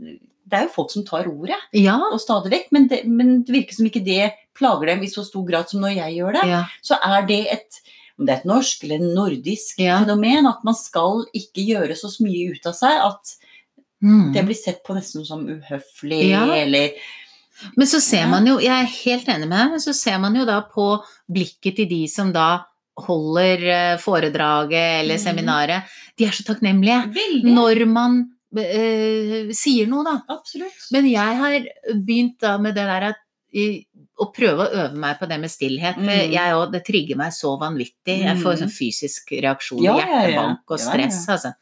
det 0.00 0.58
er 0.58 0.66
jo 0.66 0.72
folk 0.74 0.90
som 0.92 1.04
tar 1.06 1.28
ordet, 1.30 1.60
Ja. 1.76 1.98
og 2.10 2.18
stadig 2.22 2.50
vekk. 2.56 2.72
Men 2.74 2.88
men 3.06 3.34
det 3.44 3.54
virker 3.60 3.74
som 3.78 3.86
ikke 3.86 4.04
det 4.04 4.32
plager 4.58 4.86
dem 4.90 5.02
i 5.02 5.10
så 5.10 5.22
stor 5.26 5.44
grad 5.46 5.68
som 5.70 5.80
når 5.84 5.94
jeg 6.00 6.16
gjør 6.18 6.32
det. 6.40 6.48
ja. 6.50 6.64
Så 6.82 6.98
er 7.02 7.26
det 7.26 7.40
et 7.52 7.80
om 8.18 8.26
det 8.26 8.32
er 8.34 8.38
et 8.42 8.46
norsk 8.46 8.84
eller 8.86 9.02
nordisk 9.14 9.80
Ja. 9.82 9.98
fenomen, 10.04 10.46
at 10.46 10.62
man 10.64 10.74
skal 10.74 11.24
ikke 11.34 11.64
gjøre 11.66 11.96
så 11.98 12.12
mye 12.22 12.52
ut 12.54 12.66
av 12.66 12.74
seg 12.78 13.00
at 13.10 13.34
Mm. 14.04 14.32
det 14.34 14.42
blir 14.44 14.54
sett 14.58 14.82
på 14.84 14.94
nesten 14.94 15.24
som 15.24 15.46
uhøflig, 15.48 16.28
Ja. 16.30 16.44
eller 16.54 16.90
Men 17.76 17.86
så 17.86 18.00
ser 18.02 18.26
man 18.26 18.44
jo, 18.46 18.58
jeg 18.58 18.68
er 18.68 18.84
helt 18.84 19.26
enig 19.28 19.48
med 19.48 19.58
deg, 19.58 19.70
men 19.70 19.78
så 19.80 19.94
ser 19.94 20.18
man 20.18 20.34
jo 20.34 20.44
da 20.44 20.60
på 20.62 21.02
blikket 21.30 21.76
til 21.76 21.86
de 21.88 22.06
som 22.08 22.32
da 22.32 22.64
holder 22.98 23.62
eh, 23.62 23.96
foredraget 24.02 25.00
eller 25.00 25.14
mm. 25.14 25.22
seminaret. 25.22 25.82
De 26.18 26.26
er 26.26 26.30
så 26.34 26.44
takknemlige 26.44 27.14
Veldig. 27.14 27.54
når 27.54 27.86
man 27.86 28.18
eh, 28.58 29.48
sier 29.54 29.86
noe, 29.90 30.04
da. 30.04 30.16
Absolutt. 30.34 30.90
Men 30.92 31.06
jeg 31.08 31.38
har 31.40 31.66
begynt 31.94 32.38
da 32.42 32.58
med 32.58 32.74
det 32.74 32.84
der 32.90 33.08
at 33.12 33.16
i, 33.54 33.86
å 34.20 34.26
prøve 34.34 34.64
å 34.66 34.72
øve 34.84 34.96
meg 34.98 35.18
på 35.20 35.28
det 35.30 35.38
med 35.40 35.50
stillhet. 35.50 35.96
Mm. 35.96 36.30
jeg 36.32 36.54
også, 36.54 36.72
det 36.72 36.84
trigger 36.86 37.16
meg 37.20 37.32
så 37.32 37.52
vanvittig. 37.60 38.18
Jeg 38.24 38.36
får 38.42 38.54
Mm. 38.54 38.60
sånn 38.62 38.74
fysisk 38.74 39.30
reaksjon, 39.42 39.82
Ja, 39.82 39.96
ja, 39.98 40.06
ja. 40.06 40.22
hjertebank 40.28 40.60
og 40.70 40.78
Ja, 40.78 40.84
ja. 40.84 40.90
stress, 40.90 41.28
altså. 41.28 41.54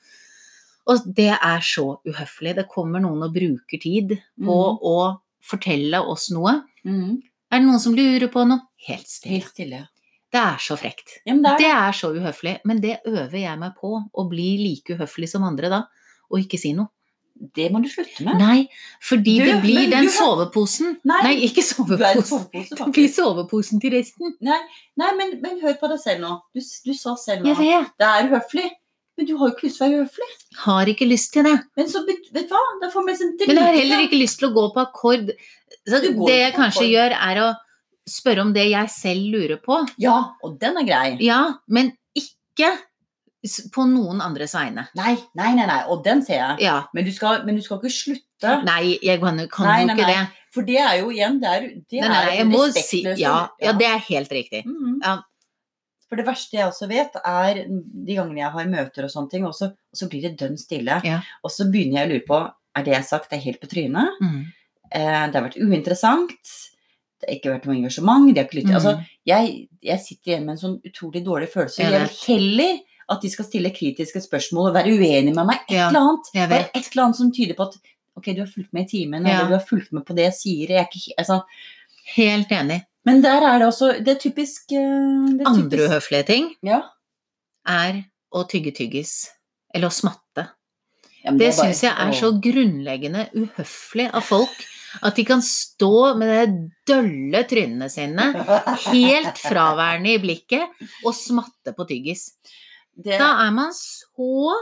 Og 0.87 1.15
det 1.15 1.29
er 1.31 1.61
så 1.63 2.01
uhøflig. 2.05 2.55
Det 2.57 2.69
kommer 2.69 3.01
noen 3.01 3.23
og 3.23 3.33
bruker 3.35 3.79
tid 3.81 4.09
på 4.41 4.57
Mm. 4.57 4.79
å 4.83 5.21
fortelle 5.43 6.01
oss 6.07 6.31
noe. 6.31 6.63
Mm. 6.85 7.23
Er 7.53 7.59
det 7.61 7.67
noen 7.69 7.79
som 7.81 7.95
lurer 7.95 8.29
på 8.29 8.47
noe? 8.49 8.61
Helt 8.89 9.07
stille. 9.07 9.33
Helt 9.39 9.53
stille. 9.53 9.89
Det 10.33 10.41
er 10.41 10.57
så 10.59 10.77
frekt. 10.79 11.19
Ja, 11.27 11.35
det 11.35 11.45
er 11.45 11.59
Det 11.59 11.59
det. 11.59 11.71
er 11.71 11.93
så 11.93 12.09
uhøflig. 12.17 12.59
Men 12.65 12.81
det 12.81 13.01
øver 13.07 13.39
jeg 13.39 13.59
meg 13.59 13.75
på, 13.77 14.09
å 14.17 14.29
bli 14.29 14.57
like 14.59 14.97
uhøflig 14.97 15.29
som 15.29 15.45
andre 15.45 15.69
da, 15.69 15.83
og 16.31 16.41
ikke 16.41 16.59
si 16.59 16.73
noe. 16.73 16.89
Det 17.55 17.71
må 17.73 17.81
du 17.83 17.89
slutte 17.91 18.23
med. 18.25 18.39
Nei, 18.39 18.69
fordi 19.03 19.39
Du, 19.41 19.45
det 19.47 19.57
blir 19.65 19.91
den 19.91 20.07
har- 20.07 20.15
soveposen. 20.15 20.97
Nei, 21.05 21.23
Nei, 21.25 21.33
ikke 21.49 21.63
soveposen. 21.65 22.23
sovepose, 22.23 22.77
Det 22.77 22.93
blir 22.93 23.09
soveposen 23.11 23.81
til 23.83 23.91
resten. 23.97 24.35
Nei, 24.41 24.61
nei 24.97 25.11
men, 25.17 25.41
men 25.43 25.59
hør 25.61 25.75
på 25.81 25.89
deg 25.91 25.99
selv 26.01 26.21
nå. 26.23 26.37
Du, 26.55 26.61
du 26.61 26.93
sa 26.95 27.17
selv 27.17 27.43
nå 27.45 27.55
det 27.59 28.07
er 28.07 28.31
uhøflig. 28.31 28.71
Men 29.19 29.27
du 29.29 29.35
har 29.37 29.51
jo 29.51 29.55
ikke 29.55 29.67
lyst 29.67 29.77
til 29.79 29.85
å 29.85 29.89
være 29.91 30.05
uhøflig. 30.07 30.29
Har 30.63 30.87
ikke 30.89 31.09
lyst 31.09 31.33
til 31.35 31.45
det. 31.45 31.57
Men 31.77 31.91
så, 31.93 32.01
vet 32.07 32.31
du 32.33 32.55
hva? 32.55 32.63
Da 32.81 32.89
får 32.95 33.05
vi 33.07 33.17
sånn 33.19 33.35
Men 33.47 33.57
jeg 33.59 33.65
har 33.67 33.77
heller 33.77 34.05
ikke 34.07 34.21
lyst 34.23 34.39
til 34.41 34.49
å 34.49 34.55
gå 34.55 34.65
på 34.73 34.81
akkord. 34.87 35.35
Så 35.89 36.01
det 36.01 36.39
jeg 36.39 36.55
kanskje 36.55 36.87
akkord. 36.87 36.95
gjør, 36.95 37.17
er 37.29 37.43
å 37.43 37.51
spørre 38.09 38.41
om 38.47 38.53
det 38.55 38.65
jeg 38.71 38.89
selv 38.95 39.27
lurer 39.35 39.61
på. 39.63 39.83
Ja, 40.01 40.17
og 40.43 40.57
den 40.63 40.79
er 40.81 40.87
grei. 40.89 41.19
Ja, 41.21 41.43
men 41.69 41.93
ikke 42.17 42.73
på 43.75 43.85
noen 43.91 44.21
andres 44.23 44.55
vegne. 44.55 44.87
Nei, 44.99 45.17
nei, 45.39 45.51
nei, 45.59 45.67
nei. 45.67 45.81
Og 45.91 46.05
den 46.05 46.23
ser 46.27 46.39
jeg. 46.39 46.61
Ja. 46.69 46.77
Men 46.95 47.07
du 47.07 47.11
skal, 47.15 47.43
men 47.47 47.59
du 47.59 47.65
skal 47.65 47.81
ikke 47.81 47.91
slutte. 47.95 48.55
Nei, 48.67 48.97
jeg 49.03 49.21
kan, 49.23 49.41
kan 49.51 49.69
Nei, 49.71 49.81
jo 49.83 49.97
ikke 49.97 50.09
det. 50.13 50.23
For 50.53 50.69
det 50.69 50.79
er 50.83 50.97
jo 51.01 51.11
igjen 51.15 51.39
Det 51.41 51.51
er, 51.51 51.69
det 51.91 52.01
er 52.05 52.15
respektløst. 52.15 52.89
si 52.91 53.23
ja, 53.23 53.37
ja, 53.63 53.75
det 53.79 53.89
er 53.89 54.03
helt 54.09 54.33
riktig. 54.35 54.65
Mhm. 54.69 54.99
Ja. 55.03 55.19
For 56.13 56.21
det 56.21 56.27
verste 56.29 56.59
jeg 56.59 56.69
også 56.69 56.87
vet, 56.91 57.15
er 57.25 57.63
de 57.65 58.17
gangene 58.19 58.43
jeg 58.43 58.53
har 58.53 58.67
møter 58.69 59.07
og 59.07 59.13
sånne 59.15 59.33
ting, 59.33 59.47
og 59.49 59.55
så, 59.57 59.71
og 59.73 59.97
så 59.97 60.11
blir 60.13 60.27
det 60.27 60.35
dønn 60.43 60.59
stille. 60.61 60.99
Og 61.41 61.55
så 61.55 61.65
begynner 61.73 62.03
jeg 62.03 62.09
å 62.09 62.13
lure 62.13 62.27
på 62.29 62.41
er 62.73 62.85
det 62.85 62.93
jeg 62.93 63.01
har 63.01 63.09
sagt, 63.09 63.31
det 63.31 63.39
er 63.39 63.47
helt 63.47 63.61
på 63.63 63.71
trynet. 63.71 64.21
Mm. 64.21 64.43
Eh, 64.93 65.25
det 65.33 65.39
har 65.39 65.47
vært 65.47 65.57
uinteressant. 65.57 66.53
Det 67.23 67.29
har 67.29 67.39
ikke 67.39 67.55
vært 67.55 67.67
noe 67.69 67.79
engasjement. 67.79 68.29
det 68.29 68.43
har 68.43 68.49
ikke 68.49 68.59
lyttet. 68.61 68.75
Mm. 68.75 68.79
Altså, 68.81 69.23
jeg, 69.29 69.53
jeg 69.89 70.05
sitter 70.05 70.33
igjen 70.33 70.47
med 70.47 70.55
en 70.57 70.63
sånn 70.63 70.79
utrolig 70.91 71.23
dårlig 71.25 71.49
følelse. 71.53 71.85
Jeg 71.85 71.95
vil 71.97 72.17
heller 72.27 72.81
at 73.13 73.23
de 73.23 73.31
skal 73.31 73.45
stille 73.49 73.71
kritiske 73.75 74.21
spørsmål 74.25 74.71
og 74.71 74.75
være 74.75 74.93
uenige 74.97 75.35
med 75.35 75.47
meg. 75.47 75.61
Et 75.69 75.77
Ja, 75.77 75.89
eller 75.89 76.01
annet. 76.01 76.31
Bare 76.51 76.71
et 76.75 76.89
eller 76.93 77.05
annet 77.05 77.17
som 77.21 77.33
tyder 77.33 77.55
på 77.59 77.69
at 77.69 77.77
ok, 78.17 78.25
du 78.37 78.41
har 78.43 78.51
fulgt 78.55 78.73
med 78.73 78.85
i 78.87 78.91
timen, 78.97 79.27
Ja. 79.27 79.35
eller 79.41 79.49
du 79.49 79.57
har 79.59 79.67
fulgt 79.69 79.93
med 79.93 80.05
på 80.07 80.15
det 80.17 80.25
jeg 80.31 80.35
sier. 80.39 80.69
Jeg 80.69 80.81
er 80.83 80.89
ikke, 80.91 81.15
altså, 81.19 81.43
Helt 82.17 82.49
enig. 82.53 82.81
men 83.07 83.23
der 83.23 83.41
er 83.47 83.59
det 83.59 83.67
også 83.69 83.93
Det 84.05 84.09
er 84.17 84.21
typisk 84.21 84.73
eh, 84.73 85.37
det 85.39 85.41
er 85.41 85.49
Andre 85.49 85.71
typisk- 85.77 85.89
uhøflige 85.89 86.27
ting 86.27 86.51
Ja. 86.63 86.83
er 87.67 88.05
å 88.35 88.45
tygge 88.49 88.73
tyggis. 88.75 89.29
Eller 89.75 89.89
å 89.89 89.93
smatte. 89.93 90.49
Ja, 91.25 91.31
det 91.31 91.39
Det 91.39 91.57
bare- 91.57 91.73
syns 91.73 91.83
jeg 91.83 91.93
er 91.97 92.13
så 92.13 92.33
grunnleggende 92.41 93.29
uhøflig 93.35 94.11
av 94.13 94.23
folk. 94.23 94.51
At 95.03 95.15
de 95.17 95.25
kan 95.25 95.41
stå 95.41 96.15
med 96.19 96.29
det 96.29 96.71
dølle 96.87 97.45
trynene 97.49 97.89
sine, 97.89 98.27
helt 98.93 99.39
fraværende 99.41 100.11
i 100.13 100.19
blikket, 100.19 100.69
og 101.07 101.15
smatte 101.15 101.73
på 101.75 101.87
tyggis. 101.89 102.33
Det, 102.97 103.19
Da 103.19 103.47
er 103.47 103.51
man 103.55 103.73
så 103.73 104.53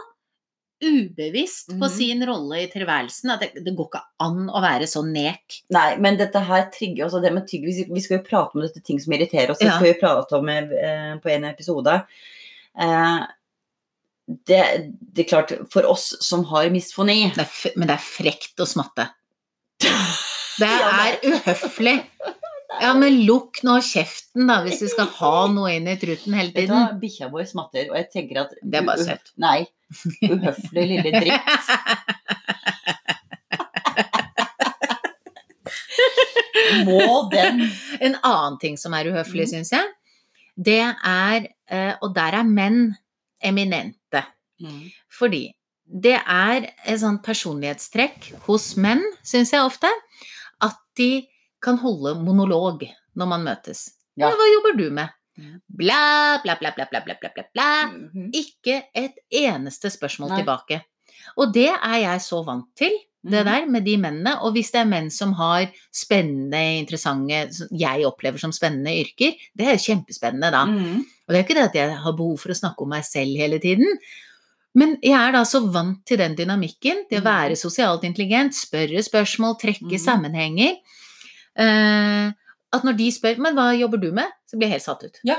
ubevisst 0.80 1.68
på 1.68 1.74
Mhm. 1.84 1.90
sin 1.92 2.22
rolle 2.26 2.62
i 2.62 2.66
tilværelsen 2.72 3.30
at 3.34 3.40
det, 3.40 3.64
det 3.64 3.74
går 3.76 3.88
ikke 3.90 4.02
an 4.20 4.46
å 4.48 4.62
være 4.62 4.86
så 4.88 5.02
nek. 5.04 5.58
Nei, 5.70 5.96
men 6.00 6.16
dette 6.16 6.40
her 6.40 6.70
trigger 6.72 7.04
også 7.06 7.20
det 7.22 7.32
med 7.34 7.46
tygg. 7.46 7.66
Vi 7.92 8.00
skal 8.00 8.18
jo 8.18 8.24
prate 8.24 8.54
om 8.56 8.62
dette 8.62 8.80
ting 8.82 8.98
som 8.98 9.12
irriterer 9.12 9.50
oss. 9.50 9.58
Det 9.58 9.66
Ja. 9.68 9.76
skal 9.76 9.92
vi 9.92 10.00
prate 10.00 10.32
om 10.38 10.48
eh, 10.48 11.18
på 11.20 11.28
en 11.30 11.44
episode. 11.44 12.06
Eh, 12.80 13.26
det, 14.46 14.62
det 15.12 15.26
er 15.26 15.28
klart, 15.28 15.52
for 15.70 15.82
oss 15.90 16.14
som 16.24 16.44
har 16.44 16.70
misfoni 16.70 17.26
men 17.76 17.86
det 17.88 17.96
er 17.96 17.98
frekt 17.98 18.56
å 18.62 18.66
smatte. 18.66 19.10
Det 20.60 20.68
er 20.68 21.20
uhøflig. 21.24 22.02
Ja, 22.80 22.92
men 22.94 23.16
lukk 23.26 23.58
nå 23.66 23.74
kjeften, 23.82 24.44
da, 24.46 24.60
hvis 24.64 24.78
du 24.78 24.86
skal 24.92 25.08
ha 25.18 25.32
noe 25.50 25.72
inn 25.74 25.88
i 25.90 25.96
truten 25.98 26.36
hele 26.38 26.52
tiden. 26.54 26.92
bikkja 27.02 27.26
vår 27.32 27.48
smatter, 27.50 27.88
og 27.90 27.96
jeg 27.98 28.06
tenker 28.12 28.44
at 28.44 28.52
Det 28.62 28.78
er 28.78 28.86
bare 28.86 29.02
søtt. 29.08 29.32
Nei. 29.42 29.64
Uhøflig 30.22 30.84
lille 30.92 31.10
dritt. 31.16 31.70
Må 36.86 37.28
den 37.32 37.62
En 38.00 38.16
annen 38.24 38.58
ting 38.62 38.76
som 38.78 38.94
er 38.96 39.08
uhøflig, 39.10 39.46
Mm. 39.48 39.52
syns 39.54 39.72
jeg, 39.74 39.86
det 40.56 40.80
er 41.04 41.46
eh, 41.70 41.94
Og 42.02 42.14
der 42.14 42.34
er 42.40 42.44
menn 42.44 42.94
eminente. 43.42 44.22
Fordi 45.18 45.50
det 45.90 46.18
er 46.20 46.68
et 46.86 47.00
sånt 47.00 47.22
personlighetstrekk 47.24 48.28
hos 48.46 48.76
menn, 48.76 49.00
syns 49.26 49.50
jeg 49.52 49.64
ofte, 49.64 49.88
at 50.62 50.76
de 50.96 51.26
kan 51.62 51.80
holde 51.80 52.16
monolog 52.24 52.84
når 53.16 53.30
man 53.32 53.44
møtes. 53.46 53.88
Ja. 54.18 54.30
Hva 54.30 54.46
jobber 54.54 54.76
du 54.78 54.86
med? 54.94 55.16
Mm. 55.40 55.60
Bla, 55.80 56.40
bla, 56.42 56.56
bla, 56.60 56.72
bla, 56.76 56.86
bla, 56.90 57.00
bla, 57.04 57.16
bla, 57.20 57.44
bla, 57.52 57.68
Mm 57.90 58.10
-hmm. 58.14 58.30
Ikke 58.32 58.82
et 58.94 59.14
eneste 59.30 59.90
spørsmål 59.90 60.28
Nei. 60.28 60.38
tilbake. 60.38 60.82
Og 61.36 61.52
det 61.54 61.68
er 61.68 61.96
jeg 61.96 62.20
så 62.20 62.42
vant 62.44 62.66
til, 62.76 62.92
det 63.22 63.44
mhm. 63.44 63.52
der 63.52 63.66
med 63.66 63.84
de 63.84 63.96
mennene. 63.96 64.40
Og 64.40 64.52
hvis 64.52 64.70
det 64.70 64.80
er 64.80 64.88
menn 64.88 65.10
som 65.10 65.32
har 65.32 65.68
spennende, 65.92 66.78
interessante, 66.78 67.52
som 67.54 67.68
jeg 67.70 68.06
opplever 68.06 68.38
som 68.38 68.52
spennende 68.52 68.94
yrker, 69.02 69.36
det 69.54 69.66
er 69.66 69.76
kjempespennende 69.76 70.50
da. 70.50 70.64
Mm. 70.64 71.04
Og 71.04 71.28
det 71.28 71.38
er 71.38 71.44
ikke 71.44 71.58
det 71.58 71.68
at 71.68 71.74
jeg 71.74 71.98
har 72.04 72.16
behov 72.16 72.38
for 72.38 72.50
å 72.50 72.60
snakke 72.60 72.82
om 72.82 72.88
meg 72.88 73.04
selv 73.04 73.36
hele 73.36 73.58
tiden. 73.58 74.00
Men 74.74 74.96
jeg 75.02 75.18
er 75.18 75.34
da 75.34 75.42
så 75.44 75.60
vant 75.66 76.00
til 76.06 76.18
den 76.18 76.36
dynamikken, 76.38 77.04
til 77.10 77.20
å 77.20 77.24
mhm. 77.24 77.28
være 77.28 77.56
sosialt 77.56 78.04
intelligent, 78.04 78.56
spørre 78.56 79.02
spørsmål, 79.02 79.58
trekke 79.60 79.96
mm. 79.96 80.02
sammenhenger 80.02 80.80
at 81.58 82.84
når 82.86 82.96
de 82.96 83.08
spør 83.12 83.38
'men 83.38 83.54
hva 83.54 83.70
jobber 83.78 83.98
du 84.00 84.12
med', 84.12 84.30
så 84.46 84.56
blir 84.56 84.68
jeg 84.68 84.78
helt 84.78 84.82
satt 84.86 85.02
ut. 85.04 85.18
Ja, 85.24 85.36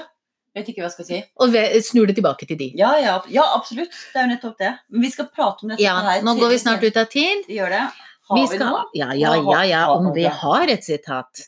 Vet 0.54 0.68
ikke 0.68 0.82
hva 0.84 0.90
jeg 0.90 0.96
skal 0.98 1.06
si. 1.08 1.18
Og 1.40 1.54
snur 1.88 2.08
det 2.08 2.16
tilbake 2.18 2.46
til 2.46 2.58
de. 2.60 2.74
Ja, 2.76 2.90
ja, 3.00 3.14
ja, 3.32 3.44
absolutt. 3.56 3.94
Det 4.12 4.20
er 4.20 4.26
jo 4.28 4.32
nettopp 4.36 4.58
det. 4.60 4.72
Men 4.92 5.02
vi 5.06 5.10
skal 5.10 5.30
prate 5.32 5.64
om 5.64 5.70
dette 5.70 5.80
Ja, 5.82 5.94
her. 6.04 6.22
nå 6.28 6.34
går 6.36 6.50
vi 6.50 6.58
snart 6.60 6.84
ut 6.84 6.98
av 6.98 7.06
tid. 7.08 7.46
Vi 7.48 7.56
gjør 7.56 7.70
det. 7.70 7.86
Har 8.28 8.36
Vi 8.36 8.42
vi, 8.42 8.56
skal, 8.58 8.68
noe? 8.68 8.84
ja, 8.94 9.14
ja, 9.14 9.36
ja, 9.40 9.62
ja, 9.64 9.86
om 9.96 10.12
vi 10.14 10.26
har 10.28 10.68
et 10.68 10.84
sitat. 10.84 11.48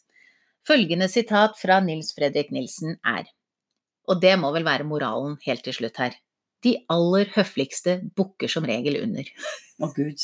Følgende 0.65 1.09
sitat 1.11 1.57
fra 1.59 1.81
Nils 1.81 2.13
Fredrik 2.15 2.49
Nilsen 2.51 2.95
er, 3.05 3.25
og 4.07 4.21
det 4.21 4.39
må 4.39 4.53
vel 4.53 4.63
være 4.63 4.85
moralen 4.87 5.37
helt 5.45 5.63
til 5.65 5.73
slutt 5.73 5.97
her, 5.97 6.13
de 6.63 6.77
aller 6.89 7.25
høfligste 7.35 7.99
bukker 8.15 8.47
som 8.47 8.63
regel 8.63 9.01
under. 9.03 9.23
Å, 9.81 9.93
gud. 9.93 10.15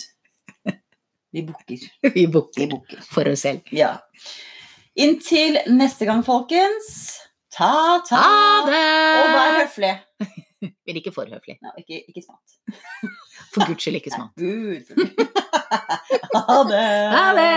Vi 1.31 1.43
booker. 1.45 1.77
Vi 2.15 2.27
bukker. 2.27 3.01
for 3.11 3.29
oss 3.29 3.45
selv. 3.45 3.61
Ja. 3.71 3.97
Inntil 4.99 5.59
neste 5.69 6.07
gang, 6.09 6.23
folkens. 6.25 7.19
Ta-ta. 7.53 8.19
Ha 8.19 8.65
det! 8.67 8.85
Og 9.19 9.33
vær 9.35 9.57
høflig. 9.61 9.93
Men 10.85 10.99
ikke 10.99 11.13
for 11.15 11.29
høflig. 11.29 11.57
No, 11.63 11.71
ikke, 11.79 12.01
ikke 12.09 12.23
smart. 12.25 12.57
For 13.53 13.65
guds 13.65 13.85
skyld 13.85 13.99
ikke. 14.01 14.11
Gud. 14.41 14.89
ha 16.35 16.57
det. 16.69 16.83
Ha 17.15 17.25
det! 17.37 17.53